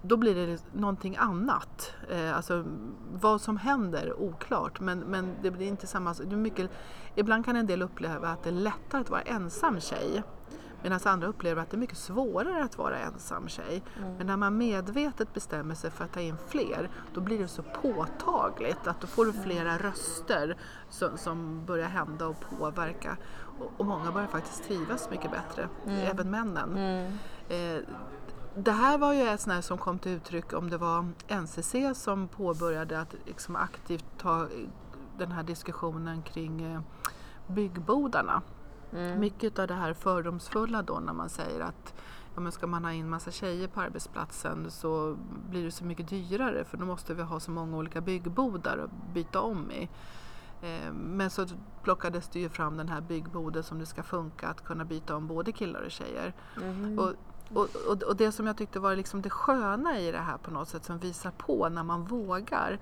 [0.01, 1.93] då blir det någonting annat.
[2.09, 2.65] Eh, alltså
[3.13, 6.13] vad som händer oklart men, men det blir inte samma.
[6.13, 6.71] Det är mycket,
[7.15, 10.23] ibland kan en del uppleva att det är lättare att vara ensam tjej
[10.83, 13.83] medan andra upplever att det är mycket svårare att vara ensam tjej.
[13.97, 14.13] Mm.
[14.17, 17.63] Men när man medvetet bestämmer sig för att ta in fler då blir det så
[17.63, 20.57] påtagligt att då får du flera röster
[20.89, 23.17] som, som börjar hända och påverka.
[23.59, 26.77] Och, och många börjar faktiskt trivas mycket bättre, även männen.
[26.77, 27.17] Mm.
[27.49, 27.81] Eh,
[28.55, 32.27] det här var ju ett sånt som kom till uttryck om det var NCC som
[32.27, 34.47] påbörjade att liksom aktivt ta eh,
[35.17, 36.81] den här diskussionen kring eh,
[37.47, 38.41] byggbodarna.
[38.93, 39.19] Mm.
[39.19, 41.93] Mycket av det här fördomsfulla då när man säger att
[42.35, 45.17] ja, men ska man ha in massa tjejer på arbetsplatsen så
[45.49, 49.13] blir det så mycket dyrare för då måste vi ha så många olika byggbodar att
[49.13, 49.89] byta om i.
[50.61, 51.45] Eh, Men så
[51.83, 55.27] plockades det ju fram den här byggboden som det ska funka att kunna byta om
[55.27, 56.33] både killar och tjejer.
[56.99, 57.13] Och,
[57.53, 60.51] och, och, och det som jag tyckte var liksom det sköna i det här på
[60.51, 62.79] något sätt som visar på när man vågar.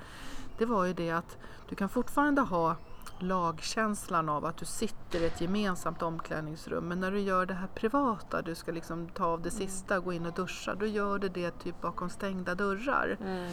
[0.58, 1.38] Det var ju det att
[1.70, 2.76] du kan fortfarande ha
[3.20, 7.68] lagkänslan av att du sitter i ett gemensamt omklädningsrum men när du gör det här
[7.68, 11.20] privata, du ska liksom ta av det sista och gå in och duscha, då gör
[11.20, 13.18] du det typ bakom stängda dörrar.
[13.22, 13.51] Mm.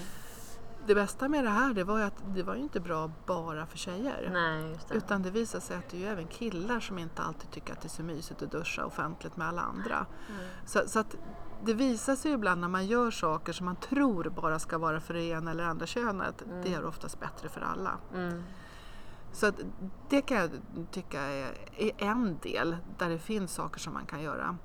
[0.87, 3.67] Det bästa med det här det var ju att det var ju inte bra bara
[3.67, 4.31] för tjejer.
[4.33, 4.95] Nej, just det.
[4.95, 7.81] Utan det visar sig att det är ju även killar som inte alltid tycker att
[7.81, 10.07] det är så mysigt att duscha offentligt med alla andra.
[10.29, 10.41] Mm.
[10.67, 11.17] Så, så att
[11.65, 15.15] det visar sig ibland när man gör saker som man tror bara ska vara för
[15.15, 16.43] det ena eller andra könet.
[16.63, 17.99] Det är oftast bättre för alla.
[18.15, 18.43] Mm.
[19.33, 19.55] Så att
[20.09, 20.51] det kan jag
[20.91, 24.57] tycka är, är en del där det finns saker som man kan göra.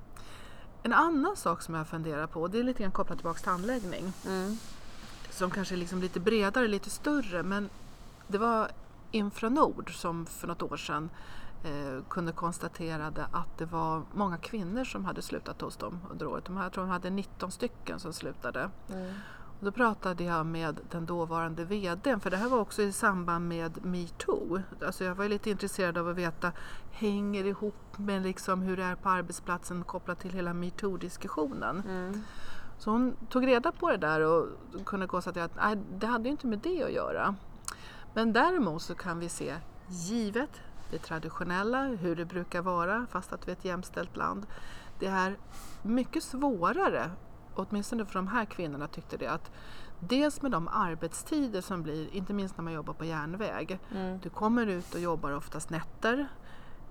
[0.82, 4.12] En annan sak som jag funderar på, det är lite grann kopplat tillbaka till anläggning
[4.26, 4.56] Mm.
[5.30, 7.42] som kanske är liksom lite bredare, lite större.
[7.42, 7.68] Men
[8.26, 8.68] det var
[9.10, 11.10] Infranord som för något år sedan
[11.64, 16.44] eh, kunde konstaterade att det var många kvinnor som hade slutat hos dem under året.
[16.44, 18.70] De här, jag tror de hade 19 stycken som slutade.
[18.92, 19.14] Mm.
[19.60, 23.84] Då pratade jag med den dåvarande VDn, för det här var också i samband med
[23.84, 24.62] metoo.
[24.86, 26.52] Alltså jag var lite intresserad av att veta,
[26.90, 31.82] hänger det ihop med liksom hur det är på arbetsplatsen kopplat till hela metoo-diskussionen?
[31.88, 32.22] Mm.
[32.78, 34.46] Så hon tog reda på det där och
[34.84, 37.34] kunde konstatera att nej, det hade ju inte med det att göra.
[38.14, 39.54] Men däremot så kan vi se,
[39.88, 40.50] givet
[40.90, 44.46] det traditionella, hur det brukar vara, fast att vi är ett jämställt land,
[44.98, 45.36] det är
[45.82, 47.10] mycket svårare,
[47.58, 49.50] åtminstone för de här kvinnorna tyckte det, att
[50.00, 54.18] dels med de arbetstider som blir, inte minst när man jobbar på järnväg, Mm.
[54.22, 56.28] du kommer ut och jobbar oftast nätter,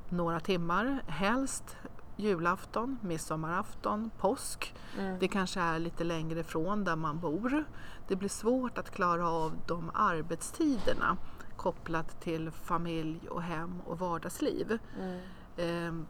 [0.09, 1.77] några timmar, helst
[2.15, 4.75] julafton, midsommarafton, påsk.
[4.99, 5.19] Mm.
[5.19, 7.63] Det kanske är lite längre ifrån där man bor.
[8.07, 11.17] Det blir svårt att klara av de arbetstiderna
[11.57, 14.79] kopplat till familj och hem och vardagsliv.
[14.99, 15.19] Mm.
[15.57, 16.05] Ehm,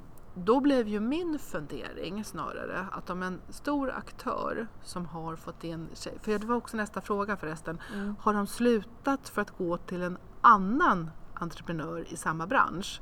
[0.45, 5.87] då blev ju min fundering snarare att om en stor aktör som har fått in
[6.21, 8.15] för det var också nästa fråga förresten, Mm.
[8.19, 13.01] har de slutat för att gå till en annan entreprenör i samma bransch?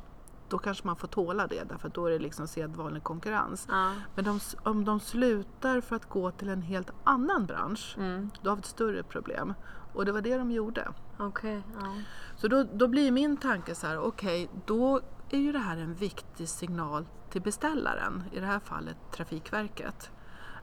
[0.49, 3.67] Då kanske man får tåla det därför att då är det liksom sedvanlig konkurrens.
[3.71, 3.91] Ja.
[4.15, 8.29] Men de, om de slutar för att gå till en helt annan bransch, Mm.
[8.41, 9.53] då har vi ett större problem.
[9.93, 10.87] Och det var det de gjorde.
[11.19, 11.61] Okej.
[11.81, 11.93] Ja.
[12.35, 15.01] Så då, då blir min tanke så här, okej, då
[15.35, 20.11] är ju det här en viktig signal till beställaren, i det här fallet Trafikverket.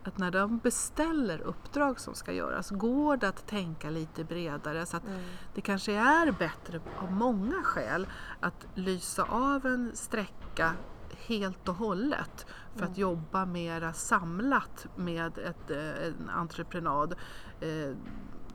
[0.05, 4.97] att när de beställer uppdrag som ska göras, går det att tänka lite bredare så
[4.97, 5.21] att Mm.
[5.55, 8.07] det kanske är bättre av många skäl
[8.41, 10.73] att lysa av en sträcka
[11.17, 12.47] helt och hållet
[12.77, 17.15] för att jobba mera samlat med ett, eh, en entreprenad
[17.61, 17.97] eh,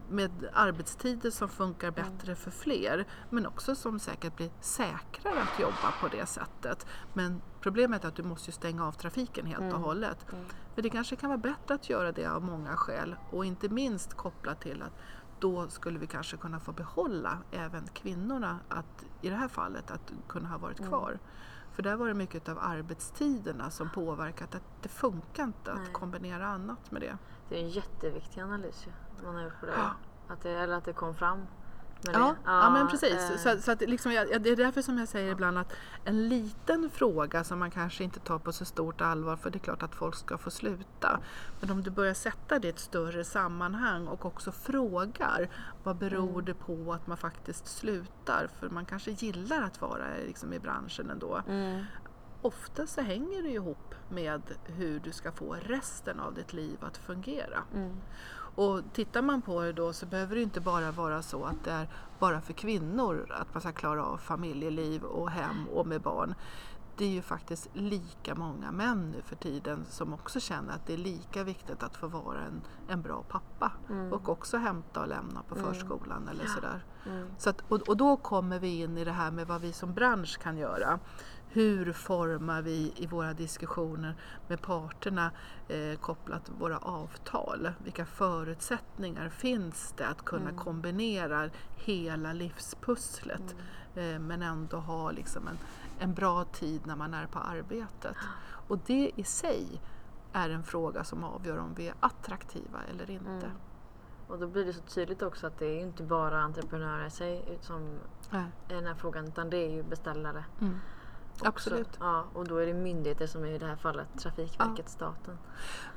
[0.09, 5.91] med arbetstider som funkar bättre för fler men också som säkert blir säkrare att jobba
[6.01, 6.85] på det sättet.
[7.13, 9.81] Men problemet är att du måste stänga av trafiken helt och Mm.
[9.81, 10.25] hållet.
[10.33, 10.45] Mm.
[10.75, 14.13] För det kanske kan vara bättre att göra det av många skäl och inte minst
[14.13, 14.93] kopplat till att
[15.39, 20.11] då skulle vi kanske kunna få behålla även kvinnorna att, i det här fallet att
[20.27, 20.89] kunna ha varit Mm.
[20.91, 21.19] kvar.
[21.71, 25.83] För där var det mycket av arbetstiderna som påverkat att det funkar inte Nej.
[25.87, 27.17] att kombinera annat med det.
[27.49, 28.91] Det är en jätteviktig analys ju,
[29.23, 29.71] man har gjort på det.
[29.77, 29.91] Ja.
[30.33, 30.49] Att det.
[30.51, 31.47] Eller att det kom fram.
[32.01, 32.35] Ja, det.
[32.45, 33.13] ja, men precis.
[33.31, 35.73] eh, Så, så att liksom, jag, det är därför som jag säger ibland att
[36.05, 39.59] en liten fråga som man kanske inte tar på så stort allvar för det är
[39.59, 41.19] klart att folk ska få sluta.
[41.61, 45.49] Men om du börjar sätta det i ett större sammanhang och också frågar
[45.83, 46.45] vad beror Mm.
[46.45, 48.49] det på att man faktiskt slutar?
[48.59, 51.41] För man kanske gillar att vara liksom, i branschen ändå.
[51.47, 51.83] Mm.
[52.41, 56.97] Ofta så hänger det ihop med hur du ska få resten av ditt liv att
[56.97, 57.59] fungera.
[57.75, 57.97] Mm.
[58.57, 61.71] Och tittar man på det då så behöver det inte bara vara så att det
[61.71, 61.89] är
[62.19, 66.35] bara för kvinnor att man ska klara av familjeliv och hem och med barn.
[66.97, 70.93] Det är ju faktiskt lika många män nu för tiden som också känner att det
[70.93, 74.13] är lika viktigt att få vara en, en bra pappa Mm.
[74.13, 75.67] och också hämta och lämna på Mm.
[75.67, 76.83] förskolan eller sådär.
[77.05, 77.27] Mm.
[77.37, 79.93] Så att, och, och då kommer vi in i det här med vad vi som
[79.93, 80.99] bransch kan göra.
[81.49, 84.15] Hur formar vi i våra diskussioner
[84.47, 85.31] med parterna
[85.67, 87.71] eh, kopplat våra avtal?
[87.83, 90.57] Vilka förutsättningar finns det att kunna Mm.
[90.57, 93.55] kombinera hela livspusslet
[93.95, 94.13] Mm.
[94.15, 95.57] eh, men ändå ha liksom en,
[95.99, 98.15] en bra tid när man är på arbetet?
[98.67, 99.81] Och det i sig
[100.33, 103.29] är en fråga som avgör om vi är attraktiva eller inte.
[103.29, 103.51] Mm.
[104.27, 107.59] Och då blir det så tydligt också att det är inte bara entreprenörer i sig
[107.61, 108.45] som Nej.
[108.69, 110.45] är den här frågan utan det är ju beställare.
[110.61, 110.79] Mm.
[111.41, 111.47] Också.
[111.47, 111.89] Absolut.
[111.99, 115.37] Ja, och då är det myndigheter som är i det här fallet Trafikverket, staten,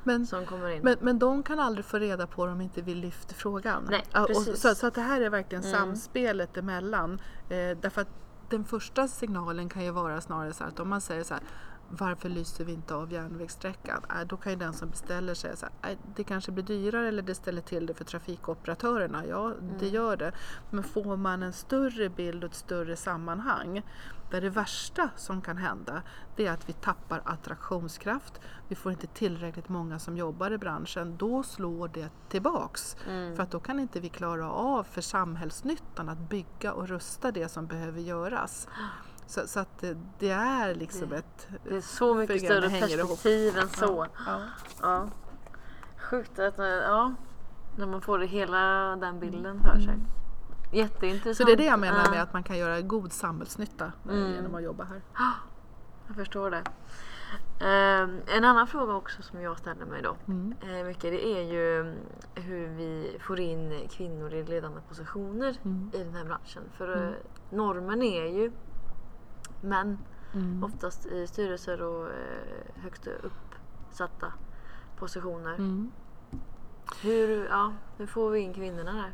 [0.04, 0.82] Men som kommer in.
[0.82, 3.86] Men, men de kan aldrig få reda på det om inte vi lyfter frågan.
[3.90, 4.60] Nej, Ja, och precis.
[4.60, 5.74] så, så att det här är verkligen Mm.
[5.80, 7.20] samspelet emellan.
[7.48, 8.08] Eh, därför att
[8.48, 11.42] den första signalen kan ju vara snarare så att om man säger så här
[11.92, 14.02] varför lyser vi inte av järnvägssträckan?
[14.10, 17.08] Äh, då kan ju den som beställer säga så här, äh, det kanske blir dyrare
[17.08, 19.26] eller det ställer till det för trafikoperatörerna.
[19.26, 19.94] Ja, det Mm.
[19.94, 20.32] gör det.
[20.70, 23.82] Men får man en större bild och ett större sammanhang
[24.30, 26.02] där det värsta som kan hända
[26.36, 28.40] det är att vi tappar attraktionskraft.
[28.68, 31.16] Vi får inte tillräckligt många som jobbar i branschen.
[31.16, 32.96] Då slår det tillbaks.
[33.08, 33.36] Mm.
[33.36, 37.48] För att då kan inte vi klara av för samhällsnyttan att bygga och rusta det
[37.48, 38.68] som behöver göras.
[39.26, 41.48] Så, så att det, det är liksom ett...
[41.64, 44.06] det är så mycket större perspektiv än så.
[44.26, 44.40] Ja.
[44.82, 45.08] Ja.
[45.96, 47.14] Sjukt att, eh, ja,
[47.78, 48.58] när man får hela
[48.96, 49.94] den bilden för sig.
[50.72, 51.36] Jätteintressant.
[51.36, 54.32] Så det är det jag menar med att man kan göra god samhällsnytta eh, Mm.
[54.32, 55.02] genom att jobba här.
[56.06, 56.62] Jag förstår det.
[57.66, 60.16] Ehm, en annan fråga också som jag ställer mig då.
[60.28, 60.54] Mm.
[60.62, 61.96] eh, mycket, det är ju mm,
[62.34, 65.90] hur vi får in kvinnor i ledande positioner Mm.
[65.94, 66.62] i den här branschen.
[66.76, 67.08] För Mm.
[67.08, 67.14] eh,
[67.50, 68.52] normen är ju
[69.62, 69.98] män,
[70.34, 70.64] Mm.
[70.64, 72.08] oftast i styrelser och
[72.74, 74.32] högst uppsatta
[74.98, 75.54] positioner.
[75.54, 75.90] Mm.
[77.02, 79.12] Hur, ja, hur får vi in kvinnorna där?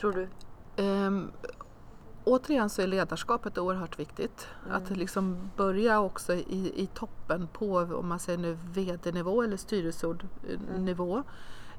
[0.00, 0.28] Tror du?
[0.76, 1.30] Ehm,
[2.24, 4.48] återigen så är ledarskapet oerhört viktigt.
[4.64, 4.76] Mm.
[4.76, 11.22] Att liksom börja också i, i toppen på, om man säger nu VD-nivå eller styrelseordnivå.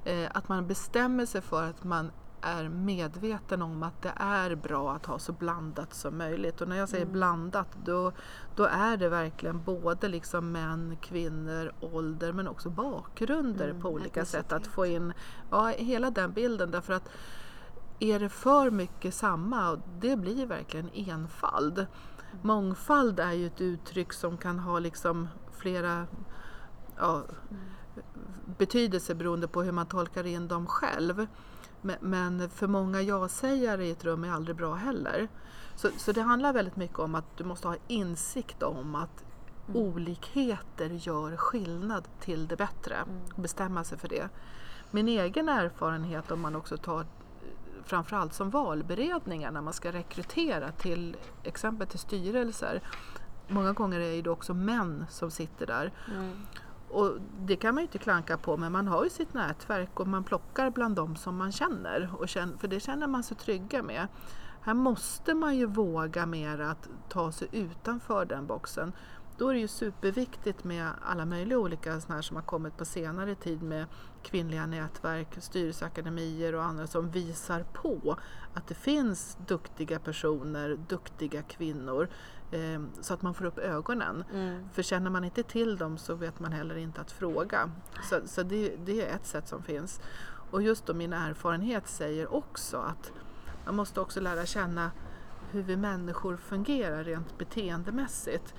[0.05, 4.91] Eh, att man bestämmer sig för att man är medveten om att det är bra
[4.93, 6.61] att ha så blandat som möjligt.
[6.61, 7.13] Och när jag säger Mm.
[7.13, 8.11] blandat då,
[8.55, 14.25] då är det verkligen både liksom män, kvinnor, ålder men också bakgrunder Mm, på olika
[14.25, 14.51] sätt.
[14.51, 15.13] Att få in
[15.51, 16.71] ja, hela den bilden.
[16.71, 17.09] Därför att
[17.99, 21.85] är det för mycket samma, det blir verkligen enfald.
[22.41, 26.07] Mångfald är ju ett uttryck som kan ha liksom flera
[26.97, 27.23] ja,
[28.57, 31.27] betydelser beroende på hur man tolkar in dem själv.
[31.99, 35.27] Men, för många ja-sägare i ett rum är aldrig bra heller.
[35.75, 39.25] Så, så det handlar väldigt mycket om att du måste ha insikt om att
[39.67, 39.81] Mm.
[39.81, 42.95] olikheter gör skillnad till det bättre.
[42.95, 43.21] Mm.
[43.35, 44.29] Bestämma sig för det.
[44.91, 47.05] Min egen erfarenhet om man också tar
[47.85, 52.81] framförallt som valberedningar när man ska rekrytera till exempel till styrelser.
[53.47, 55.91] Många gånger är det också män som sitter där.
[56.15, 56.31] Mm.
[56.89, 60.07] Och det kan man ju inte klanka på men man har ju sitt nätverk och
[60.07, 62.09] man plockar bland dem som man känner.
[62.17, 64.07] Och känner för det känner man sig trygga med.
[64.61, 68.93] Här måste man ju våga mer att ta sig utanför den boxen.
[69.37, 72.85] Då är det ju superviktigt med alla möjliga olika såna här som har kommit på
[72.85, 73.85] senare tid med
[74.23, 78.17] kvinnliga nätverk, styrelseakademier och andra som visar på
[78.53, 82.09] att det finns duktiga personer, duktiga kvinnor
[82.51, 84.23] eh, så att man får upp ögonen.
[84.33, 84.69] Mm.
[84.73, 87.71] För känner man inte till dem så vet man heller inte att fråga.
[88.09, 90.01] Så, så det, det är ett sätt som finns.
[90.51, 93.11] Och just då min erfarenhet säger också att
[93.65, 94.91] man måste också lära känna
[95.51, 98.53] hur vi människor fungerar rent beteendemässigt.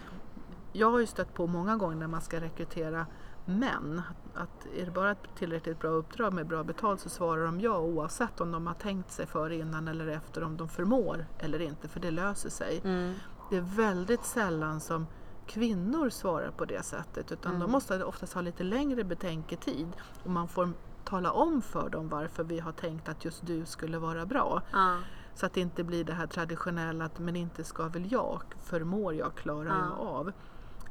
[0.76, 3.06] Jag har ju stött på många gånger när man ska rekrytera
[3.44, 4.02] män
[4.34, 7.78] att är det bara ett tillräckligt bra uppdrag med bra betalt så svarar de ja
[7.78, 11.88] oavsett om de har tänkt sig för innan eller efter om de förmår eller inte
[11.88, 12.80] för det löser sig.
[12.84, 13.14] Mm.
[13.50, 15.06] Det är väldigt sällan som
[15.46, 17.62] kvinnor svarar på det sättet utan Mm.
[17.66, 19.88] de måste oftast ha lite längre betänketid
[20.24, 20.68] och man får
[21.04, 24.62] tala om för dem varför vi har tänkt att just du skulle vara bra.
[24.72, 24.96] Ja.
[25.34, 29.14] Så att det inte blir det här traditionella att men inte ska väl jag, förmår
[29.14, 29.96] jag, klarar Ja.
[29.98, 30.32] jag av.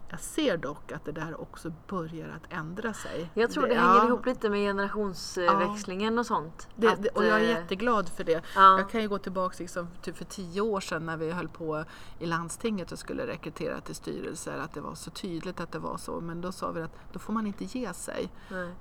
[0.09, 3.29] Jag ser dock att det där också börjar att ändra sig.
[3.33, 6.67] Jag tror det, ja, hänger ihop lite med generationsväxlingen och sånt.
[6.75, 8.41] Det, Att, det, och jag är eh, jätteglad för det.
[8.55, 8.77] Ja.
[8.79, 11.85] Jag kan ju gå tillbaka liksom, typ för tio år sedan när vi höll på
[12.19, 15.97] i landstinget och skulle rekrytera till styrelser att det var så tydligt att det var
[15.97, 16.21] så.
[16.21, 18.29] Men då sa vi att då får man inte ge sig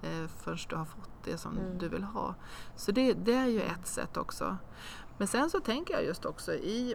[0.03, 1.79] eh, förrän du har fått det som Mm.
[1.79, 2.35] du vill ha.
[2.77, 4.57] Så det, det är ju ett sätt också.
[5.19, 6.95] Men sen så tänker jag just också i,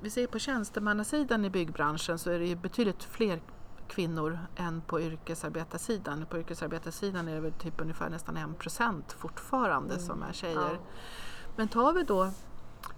[0.00, 3.40] vi- ser på tjänstemannasidan i byggbranschen så är det betydligt fler
[3.88, 6.26] kvinnor än på yrkesarbetarsidan.
[6.30, 10.06] På yrkesarbetarsidan är det väl typ ungefär nästan en procent fortfarande Mm.
[10.06, 10.54] som är tjejer.
[10.72, 10.76] Ja.
[11.56, 12.32] Men tar vi då, det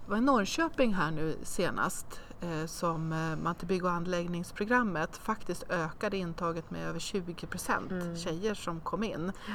[0.09, 5.63] var i Norrköping här nu senast eh, som eh, man till bygg och anläggningsprogrammet faktiskt
[5.69, 8.15] ökade intaget med över 20 procent Mm.
[8.17, 9.31] tjejer som kom in.
[9.47, 9.53] Ja.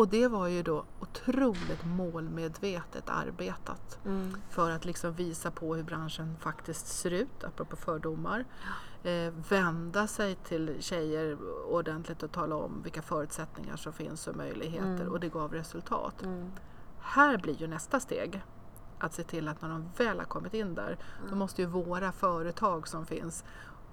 [0.00, 4.36] Och det var ju då otroligt målmedvetet arbetat Mm.
[4.50, 8.44] för att liksom visa på hur branschen faktiskt ser ut, apropå fördomar.
[9.02, 11.38] Eh, vända sig till tjejer
[11.70, 15.08] ordentligt och tala om vilka förutsättningar som finns och möjligheter Mm.
[15.12, 16.22] och det gav resultat.
[16.22, 16.50] Mm.
[17.00, 18.42] Här blir ju nästa steg
[18.98, 21.38] att se till att när de väl har kommit in där, då Mm.
[21.38, 23.44] måste ju våra företag som finns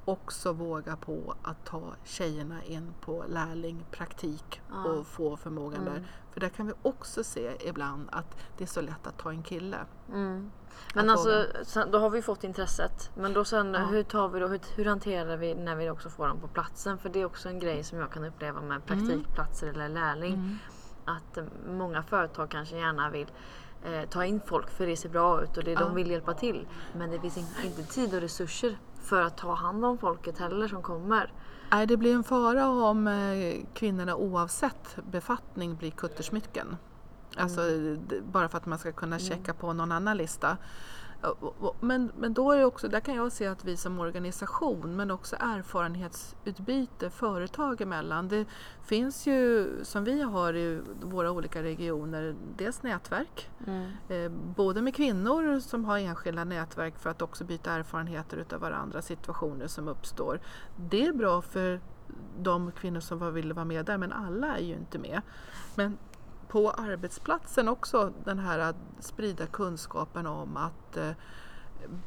[0.07, 4.83] också våga på att ta tjejerna in på lärling, praktik Ja.
[4.89, 5.93] och få förmågan Mm.
[5.93, 6.03] där.
[6.33, 9.43] För där kan vi också se ibland att det är så lätt att ta en
[9.43, 9.77] kille.
[10.13, 10.51] Mm.
[10.95, 13.11] Men Att alltså, sen, då har vi fått intresset.
[13.15, 13.79] Men då sen, Ja.
[13.85, 16.97] hur tar vi då, hur, hur hanterar vi när vi också får dem på platsen?
[16.97, 20.33] För det är också en grej som jag kan uppleva med praktikplatser eller lärling.
[20.33, 20.57] Mm.
[21.05, 23.27] Att eh, många företag kanske gärna vill
[23.85, 25.79] eh, ta in folk för det ser bra ut och det, Ja.
[25.79, 26.67] de vill hjälpa till.
[26.95, 28.77] Men det finns in, inte tid och resurser
[29.07, 31.33] för att ta hand om folket heller som kommer.
[31.71, 36.75] Nej, det blir en fara om eh, kvinnorna oavsett befattning blir kuttersmycken.
[37.37, 37.61] Alltså
[38.07, 40.57] d- bara för att man ska kunna checka på någon annan lista.
[41.79, 45.35] Men, men då är också, där kan jag se att vi som organisation men också
[45.39, 48.27] erfarenhetsutbyte företag emellan.
[48.27, 48.45] Det
[48.85, 53.49] finns ju som vi har i våra olika regioner dels nätverk
[54.09, 59.01] Eh, både med kvinnor som har enskilda nätverk för att också byta erfarenheter utav varandra,
[59.01, 60.39] situationer som uppstår.
[60.75, 61.81] Det är bra för
[62.39, 65.21] de kvinnor som vill vara med där men alla är ju inte med.
[65.75, 65.97] Men
[66.47, 71.11] på arbetsplatsen också den här att sprida kunskapen om att eh,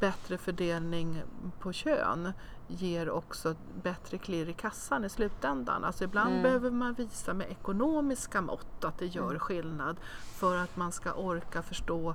[0.00, 1.22] bättre fördelning
[1.58, 2.32] på kön
[2.68, 5.84] ger också bättre klirr i kassan i slutändan.
[5.84, 6.42] Alltså ibland Mm.
[6.42, 9.38] behöver man visa med ekonomiska mått att det gör Mm.
[9.38, 9.96] skillnad
[10.34, 12.14] för att man ska orka förstå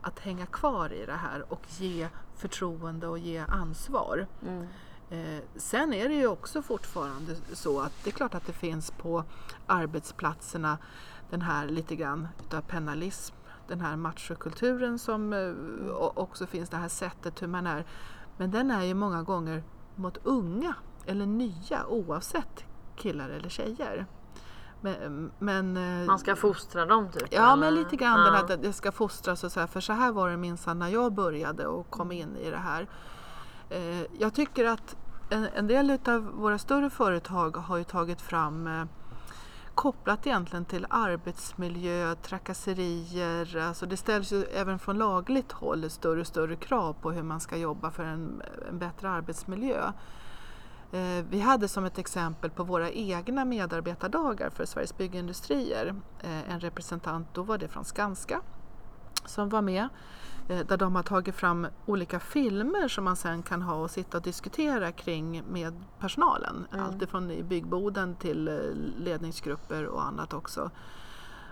[0.00, 4.26] att hänga kvar i det här och ge förtroende och ge ansvar.
[4.42, 4.66] Mm.
[5.10, 8.90] Eh, sen är det ju också fortfarande så att det är klart att det finns
[8.90, 9.24] på
[9.66, 10.78] arbetsplatserna
[11.32, 13.34] den här lite grann utav penalism,
[13.68, 17.84] den här machokulturen som eh, också finns, det här sättet hur man är.
[18.36, 19.62] Men den är ju många gånger
[19.94, 20.74] mot unga
[21.06, 22.64] eller nya oavsett
[22.96, 24.06] killar eller tjejer.
[24.80, 27.28] Men, men, eh, Man ska fostra dem typ?
[27.30, 27.78] Ja, men eller?
[27.78, 28.38] lite grann Ja.
[28.38, 31.12] att det ska fostras och så här, för så här var det minsann när jag
[31.12, 32.88] började och kom in i det här.
[33.70, 34.96] Eh, jag tycker att
[35.30, 38.86] en, en del av våra större företag har ju tagit fram
[39.74, 46.26] kopplat egentligen till arbetsmiljö, trakasserier, alltså det ställs ju även från lagligt håll större och
[46.26, 49.92] större krav på hur man ska jobba för en, en bättre arbetsmiljö.
[50.92, 56.60] Eh, Vi hade som ett exempel på våra egna medarbetardagar för Sveriges Byggindustrier eh, en
[56.60, 58.40] representant, då var det från Skanska,
[59.24, 59.88] som var med
[60.52, 64.16] eh, Där de har tagit fram olika filmer som man sen kan ha och sitta
[64.16, 66.66] och diskutera kring med personalen.
[66.72, 66.84] Mm.
[66.84, 68.54] Allt ifrån i byggboden till eh,
[68.98, 70.70] ledningsgrupper och annat också.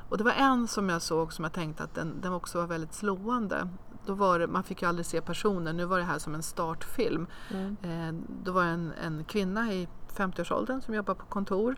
[0.09, 2.67] Och det var en som jag såg som jag tänkte att den, den också var
[2.67, 3.69] väldigt slående.
[4.07, 6.43] Då var det, man fick ju aldrig se personen, nu var det här som en
[6.43, 7.27] startfilm.
[7.51, 7.77] Mm.
[7.83, 11.77] Eh, då var det en, en kvinna i 50-årsåldern som jobbar på kontor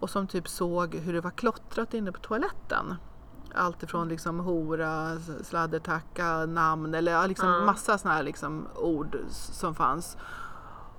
[0.00, 2.94] och som typ såg hur det var klottrat inne på toaletten.
[3.56, 7.64] Allt ifrån liksom hora, sladdertacka, namn eller liksom Ja.
[7.64, 10.16] massa sådana här liksom ord som fanns.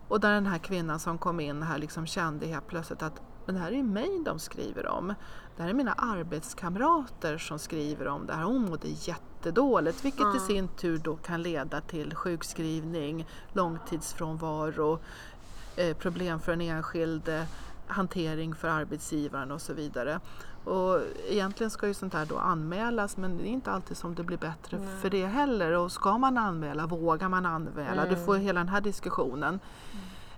[0.08, 3.56] Och där den här kvinnan som kom in här liksom kände helt plötsligt att men
[3.56, 5.14] det här är ju mig de skriver om.
[5.56, 8.44] Det här är mina arbetskamrater som skriver om det här.
[8.44, 10.40] Hon mådde jättedåligt vilket i Ja.
[10.40, 15.00] sin tur då kan leda till sjukskrivning, långtidsfrånvaro,
[15.76, 17.46] eh, problem för den enskilde,
[17.88, 20.20] hantering för arbetsgivaren och så vidare.
[20.68, 21.00] Och
[21.30, 24.38] egentligen ska ju sånt här då anmälas men det är inte alltid som det blir
[24.38, 24.88] bättre Nej.
[25.02, 25.72] för det heller.
[25.78, 28.02] Och ska man anmäla, vågar man anmäla?
[28.06, 28.26] Du Mm.
[28.26, 29.60] får hela den här diskussionen.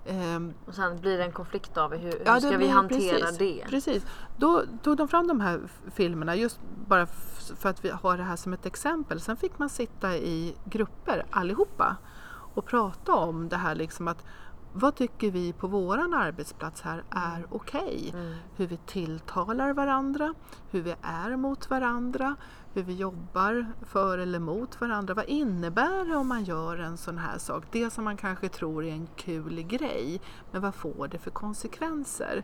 [0.06, 3.38] Ehm, Och sen blir det en konflikt av hur, hur Ja, ska vi hantera precis,
[3.38, 3.64] det?
[3.70, 4.06] Precis.
[4.38, 5.60] Då tog de fram de här
[5.94, 7.06] filmerna just bara
[7.60, 9.20] för att vi har det här som ett exempel.
[9.22, 11.96] Sen fick man sitta i grupper allihopa
[12.54, 14.26] och prata om det här liksom att
[14.74, 18.12] vad tycker vi på våran arbetsplats här är okej?
[18.14, 18.36] Mm.
[18.56, 20.34] Hur vi tilltalar varandra,
[20.72, 22.36] hur vi är mot varandra,
[22.74, 25.14] hur vi jobbar för eller mot varandra.
[25.14, 27.64] Vad innebär det om man gör en sån här sak?
[27.72, 32.44] Det som man kanske tror är en kul grej, men vad får det för konsekvenser?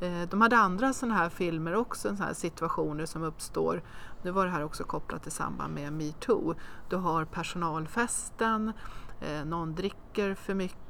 [0.00, 3.82] Eh, De hade andra sådana här filmer också, sådana här situationer som uppstår.
[4.22, 6.54] Nu var det här också kopplat i samband med metoo.
[6.88, 8.72] Du har personalfesten,
[9.20, 10.85] eh, någon dricker för mycket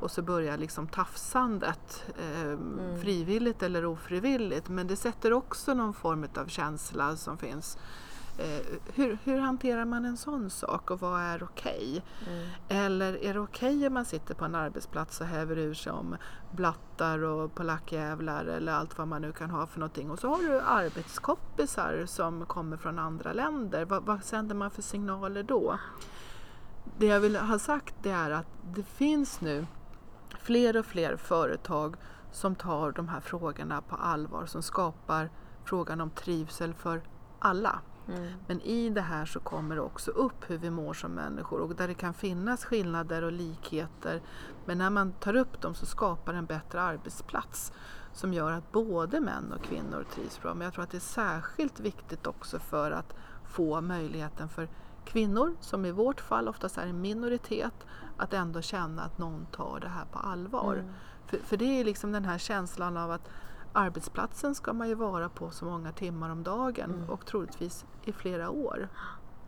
[0.00, 2.04] och så börjar liksom tafsandet.
[2.18, 2.58] Eh,
[3.00, 4.68] Frivilligt eller ofrivilligt.
[4.68, 7.78] Men det sätter också någon form av känsla som finns.
[8.38, 12.04] Eh, hur, hur hanterar man en sån sak och vad är okej?
[12.28, 12.48] Mm.
[12.68, 16.16] Eller är det okej om man sitter på en arbetsplats och häver ur sig om
[16.52, 20.10] blattar och polackjävlar eller allt vad man nu kan ha för någonting.
[20.10, 23.84] Och så har du arbetskompisar som kommer från andra länder.
[23.84, 25.78] Vad, vad sänder man för signaler då?
[26.98, 29.66] Det jag vill ha sagt det är att det finns nu
[30.40, 31.96] fler och fler företag
[32.30, 35.30] som tar de här frågorna på allvar, som skapar
[35.64, 37.02] frågan om trivsel för
[37.38, 37.80] alla.
[38.08, 38.32] Mm.
[38.46, 41.74] Men i det här så kommer det också upp hur vi mår som människor och
[41.74, 44.22] där det kan finnas skillnader och likheter.
[44.64, 47.72] Men när man tar upp dem så skapar en bättre arbetsplats
[48.12, 50.54] som gör att både män och kvinnor trivs bra.
[50.54, 53.14] Men jag tror att det är särskilt viktigt också för att
[53.44, 54.68] få möjligheten för
[55.04, 57.86] kvinnor, som i vårt fall oftast är en minoritet,
[58.16, 60.74] att ändå känna att någon tar det här på allvar.
[60.74, 60.92] Mm.
[61.26, 63.28] För, för det är liksom den här känslan av att
[63.72, 67.10] arbetsplatsen ska man ju vara på så många timmar om dagen Mm.
[67.10, 68.88] och troligtvis i flera år.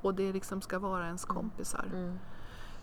[0.01, 1.91] Och det liksom ska vara ens kompisar.
[1.95, 2.19] Mm.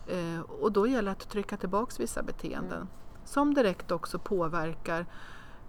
[0.06, 2.88] Eh, och då gäller det att trycka tillbaks vissa beteenden Mm.
[3.24, 5.06] som direkt också påverkar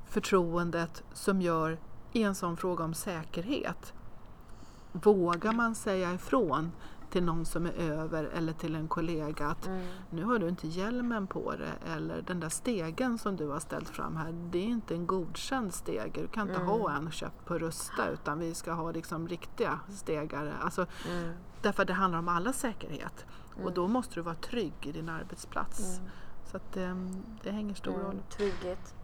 [0.05, 1.77] förtroendet som gör
[2.11, 3.93] i en sån fråga om säkerhet.
[4.91, 6.71] Vågar man säga ifrån
[7.14, 9.86] till någon som är över eller till en kollega att Mm.
[10.09, 13.89] nu har du inte hjälmen på dig eller den där stegen som du har ställt
[13.89, 16.22] fram här, det är inte en godkänd stege.
[16.22, 16.68] Du kan inte Mm.
[16.68, 20.53] ha en köpt på Rusta utan vi ska ha liksom riktiga stegare.
[20.61, 21.34] Alltså, Mm.
[21.61, 23.26] därför att det handlar om alla säkerhet.
[23.53, 23.74] Och Mm.
[23.74, 25.97] då måste du vara trygg i din arbetsplats.
[25.97, 26.09] Mm.
[26.51, 28.11] Så att ehm, det hänger stor roll.
[28.11, 28.24] Mm.
[28.30, 28.95] Trygghet,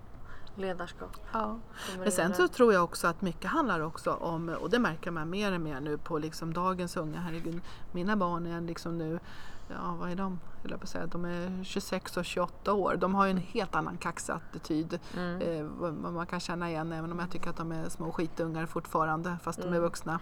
[0.60, 1.18] ledarskap.
[1.34, 1.58] Ja.
[2.00, 5.30] Men sen så tror jag också att mycket handlar också om, och det märker man
[5.30, 9.20] mer och mer nu på liksom dagens unga, herregud, mina barn är liksom nu,
[9.68, 12.96] ja vad är de, jag på att säga, de är 26 och 28 år.
[12.96, 15.42] De har ju en helt annan kaxig attityd, Mm.
[15.42, 18.66] eh, vad man kan känna igen även om jag tycker att de är små skitungar
[18.66, 19.82] fortfarande fast de är Mm.
[19.82, 20.20] vuxna.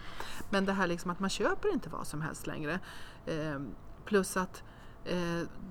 [0.49, 2.79] Men det här liksom att man köper inte vad som helst längre.
[3.25, 3.59] Eh,
[4.05, 4.63] plus att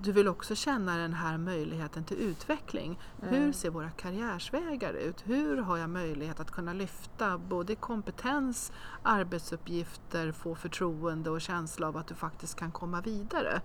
[0.02, 2.98] du vill också känna den här möjligheten till utveckling.
[3.20, 3.52] Hur Mm.
[3.52, 5.22] ser våra karriärsvägar ut?
[5.24, 8.72] Hur har jag möjlighet att kunna lyfta både kompetens,
[9.02, 13.60] arbetsuppgifter, få förtroende och känsla av att du faktiskt kan komma vidare?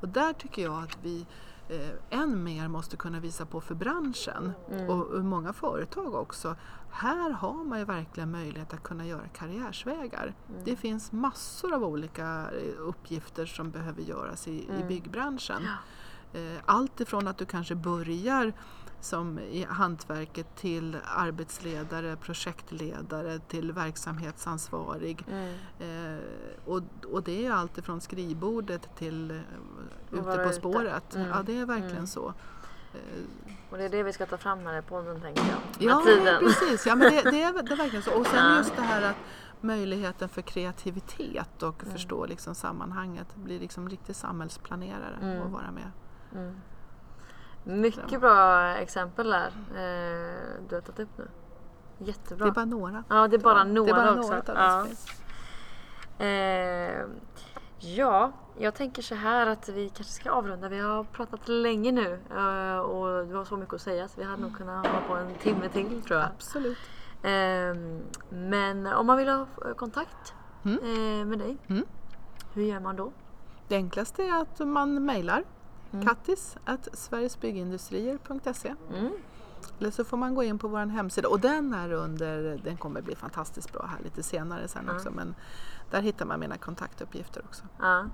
[0.00, 1.26] Och där tycker jag att vi
[1.68, 4.88] eh, än mer måste kunna visa på för branschen Mm.
[4.90, 6.56] och, och många företag också.
[6.90, 10.34] Här har man ju verkligen möjlighet att kunna göra karriärsvägar.
[10.48, 10.60] Mm.
[10.64, 14.88] Det finns massor av olika eh, uppgifter som behöver göras i, i Mm.
[14.88, 15.62] byggbranschen.
[16.32, 18.52] Eh, Allt ifrån att du kanske börjar
[19.00, 25.24] som i hantverket till arbetsledare, projektledare till verksamhetsansvarig.
[25.30, 25.54] Mm.
[25.78, 26.20] Eh,
[26.64, 26.82] och,
[27.12, 29.36] och det är allt ifrån skrivbordet till eh,
[30.10, 30.52] ute på ute.
[30.52, 31.14] spåret.
[31.14, 31.28] Mm.
[31.28, 32.06] Ja, det är verkligen Mm.
[32.06, 32.34] så.
[32.94, 35.90] Eh, Och det är det vi ska ta fram här i podden tänker jag.
[35.90, 36.02] Ja,
[36.40, 36.86] precis.
[36.86, 38.20] Ja, men det, det, är, det är verkligen så.
[38.20, 38.56] Och sen Ja.
[38.56, 39.16] just det här att
[39.60, 41.92] möjligheten för kreativitet och Mm.
[41.92, 43.36] förstå liksom sammanhanget.
[43.36, 45.42] Bli liksom riktig samhällsplanerare Mm.
[45.42, 45.90] och vara med.
[46.34, 46.60] Mm.
[47.64, 51.28] Mycket bra exempel där eh, du har tagit upp nu.
[51.98, 52.44] Jättebra.
[52.44, 53.04] Det är bara några.
[53.08, 54.30] Ja, det är bara några det är bara också.
[54.32, 54.38] några
[54.80, 54.86] av ja.
[56.18, 56.26] det.
[56.26, 57.06] Eh,
[57.80, 60.68] Ja, jag tänker så här att vi kanske ska avrunda.
[60.68, 64.26] Vi har pratat länge nu eh, och det var så mycket att säga så vi
[64.26, 66.28] hade nog kunnat hålla på en timme till tror jag.
[66.36, 66.78] Absolut.
[67.22, 68.00] Ehm,
[68.30, 70.78] Men om man vill ha kontakt Mm.
[70.78, 71.84] eh, med dig, Mm.
[72.54, 73.12] hur gör man då?
[73.68, 75.44] Det enklaste är att man mejlar
[75.92, 76.06] Mm.
[76.06, 79.12] kattis at sverigesbyggindustrier.se Mm.
[79.78, 83.00] eller så får man gå in på vår hemsida och den är under, den kommer
[83.02, 85.34] bli fantastiskt bra här lite senare sen också men
[85.90, 87.64] där hittar man mina kontaktuppgifter också.
[87.78, 88.04] Ja.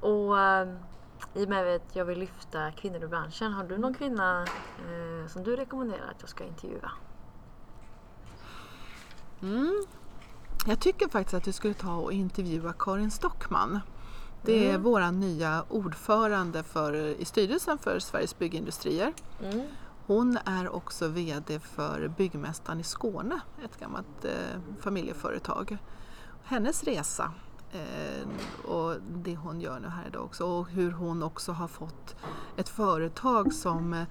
[0.00, 0.78] Och ehm,
[1.34, 4.42] i och med att jag vill lyfta kvinnor i branschen, har du någon kvinna
[4.78, 6.90] eh, som du rekommenderar att jag ska intervjua?
[9.42, 9.84] Mm.
[10.66, 13.80] Jag tycker faktiskt att du skulle ta och intervjua Karin Stockman.
[14.42, 14.82] Det är Mm.
[14.82, 19.12] vår nya ordförande för, i styrelsen för Sveriges Byggindustrier.
[19.42, 19.66] Mm.
[20.06, 25.78] Hon är också VD för Byggmästaren i Skåne, ett gammalt eh, familjeföretag.
[26.50, 27.32] Hennes resa
[27.72, 28.28] eh,
[28.70, 32.16] och det hon gör nu här idag också och hur hon också har fått
[32.56, 34.04] ett företag som eh,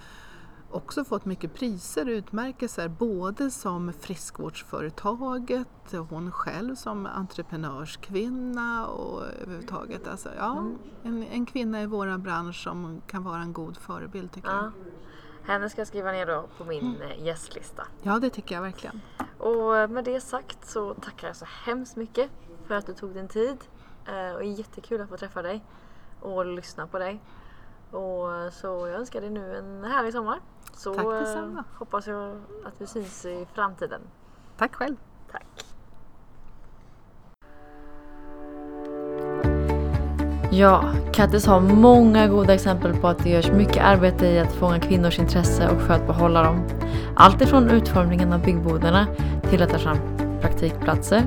[0.72, 10.08] också fått mycket priser och utmärkelser både som friskvårdsföretaget, hon själv som entreprenörskvinna och överhuvudtaget.
[10.08, 10.78] Alltså, ja, Mm.
[11.04, 14.72] en, en kvinna i vår bransch som kan vara en god förebild tycker jag.
[15.50, 17.88] Henne ska jag skriva ner då på min eh, gästlista.
[18.02, 19.02] Ja, det tycker jag verkligen.
[19.38, 22.30] Och eh, med det sagt så tackar jag så hemskt mycket
[22.68, 23.58] för att du tog din tid.
[24.06, 25.64] Eh, Och jättekul att få träffa dig
[26.22, 27.22] och lyssna på dig.
[27.92, 30.40] Och så jag önskar dig nu en härlig sommar.
[30.74, 31.64] Så Tack detsamma.
[31.78, 34.02] hoppas jag att vi syns i framtiden.
[34.58, 34.96] Tack själv.
[35.32, 35.66] Tack!
[40.52, 40.84] Ja,
[41.14, 45.20] Kattis har många goda exempel på att det görs mycket arbete i att fånga kvinnors
[45.20, 46.64] intresse och för att behålla dem.
[47.16, 49.08] Allt ifrån utformningen av byggbodarna
[49.50, 49.98] till att ta fram
[50.42, 51.24] praktikplatser,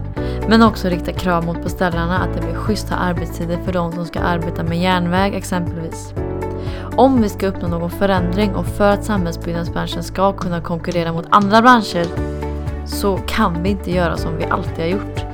[0.49, 4.21] men också rikta krav mot beställarna att det blir schyssta arbetstider för de som ska
[4.21, 6.15] arbeta med järnväg exempelvis.
[6.97, 11.63] Om vi ska uppnå någon förändring och för att samhällsbyggnadsbranschen ska kunna konkurrera mot andra
[11.63, 12.07] branscher
[12.87, 15.25] så kan vi inte göra som vi alltid har gjort.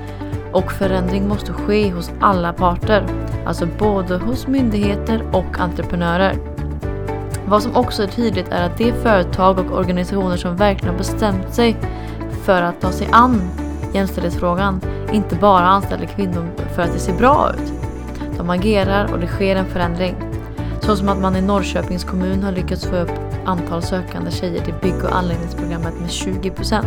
[0.52, 3.06] Och förändring måste ske hos alla parter,
[3.48, 6.38] alltså både hos myndigheter och entreprenörer.
[7.46, 11.54] Vad som också är tydligt är att de företag och organisationer som verkligen har bestämt
[11.54, 11.76] sig
[12.42, 13.42] för att ta sig an
[13.94, 14.80] jämställdhetsfrågan
[15.12, 17.72] inte bara anställer kvinnor för att det ser bra ut.
[18.36, 20.16] De agerar och det sker en förändring.
[20.80, 23.12] Så som att man i Norrköpings kommun har lyckats få upp
[23.44, 26.84] antal sökande tjejer till bygg och anläggningsprogrammet med 20%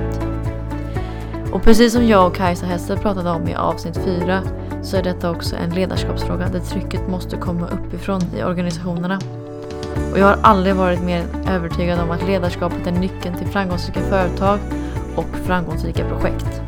[1.52, 4.44] och precis som jag och Kajsa Hessel pratade om i avsnitt 4
[4.82, 9.20] så är detta också en ledarskapsfråga där trycket måste komma uppifrån i organisationerna.
[10.12, 14.60] Och jag har aldrig varit mer övertygad om att ledarskapet är nyckeln till framgångsrika företag
[15.16, 16.62] och framgångsrika projekt.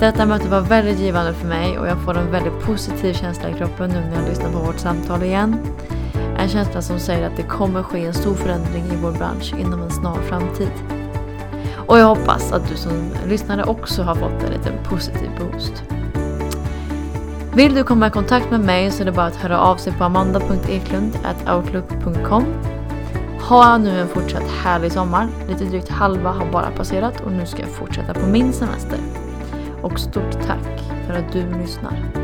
[0.00, 3.54] Detta möte var väldigt givande för mig och jag får en väldigt positiv känsla i
[3.54, 5.56] kroppen nu när jag lyssnar på vårt samtal igen.
[6.38, 9.82] En känsla som säger att det kommer ske en stor förändring i vår bransch inom
[9.82, 10.70] en snar framtid.
[11.86, 12.92] Och jag hoppas att du som
[13.28, 15.84] lyssnare också har fått en liten positiv boost.
[17.54, 19.92] Vill du komma i kontakt med mig så är det bara att höra av sig
[19.92, 22.44] på amanda.eklund.outlook.com
[23.40, 25.28] Ha nu en fortsatt härlig sommar.
[25.48, 28.98] Lite drygt halva har bara passerat och nu ska jag fortsätta på min semester.
[29.82, 32.19] Och stort tack för att du lyssnar.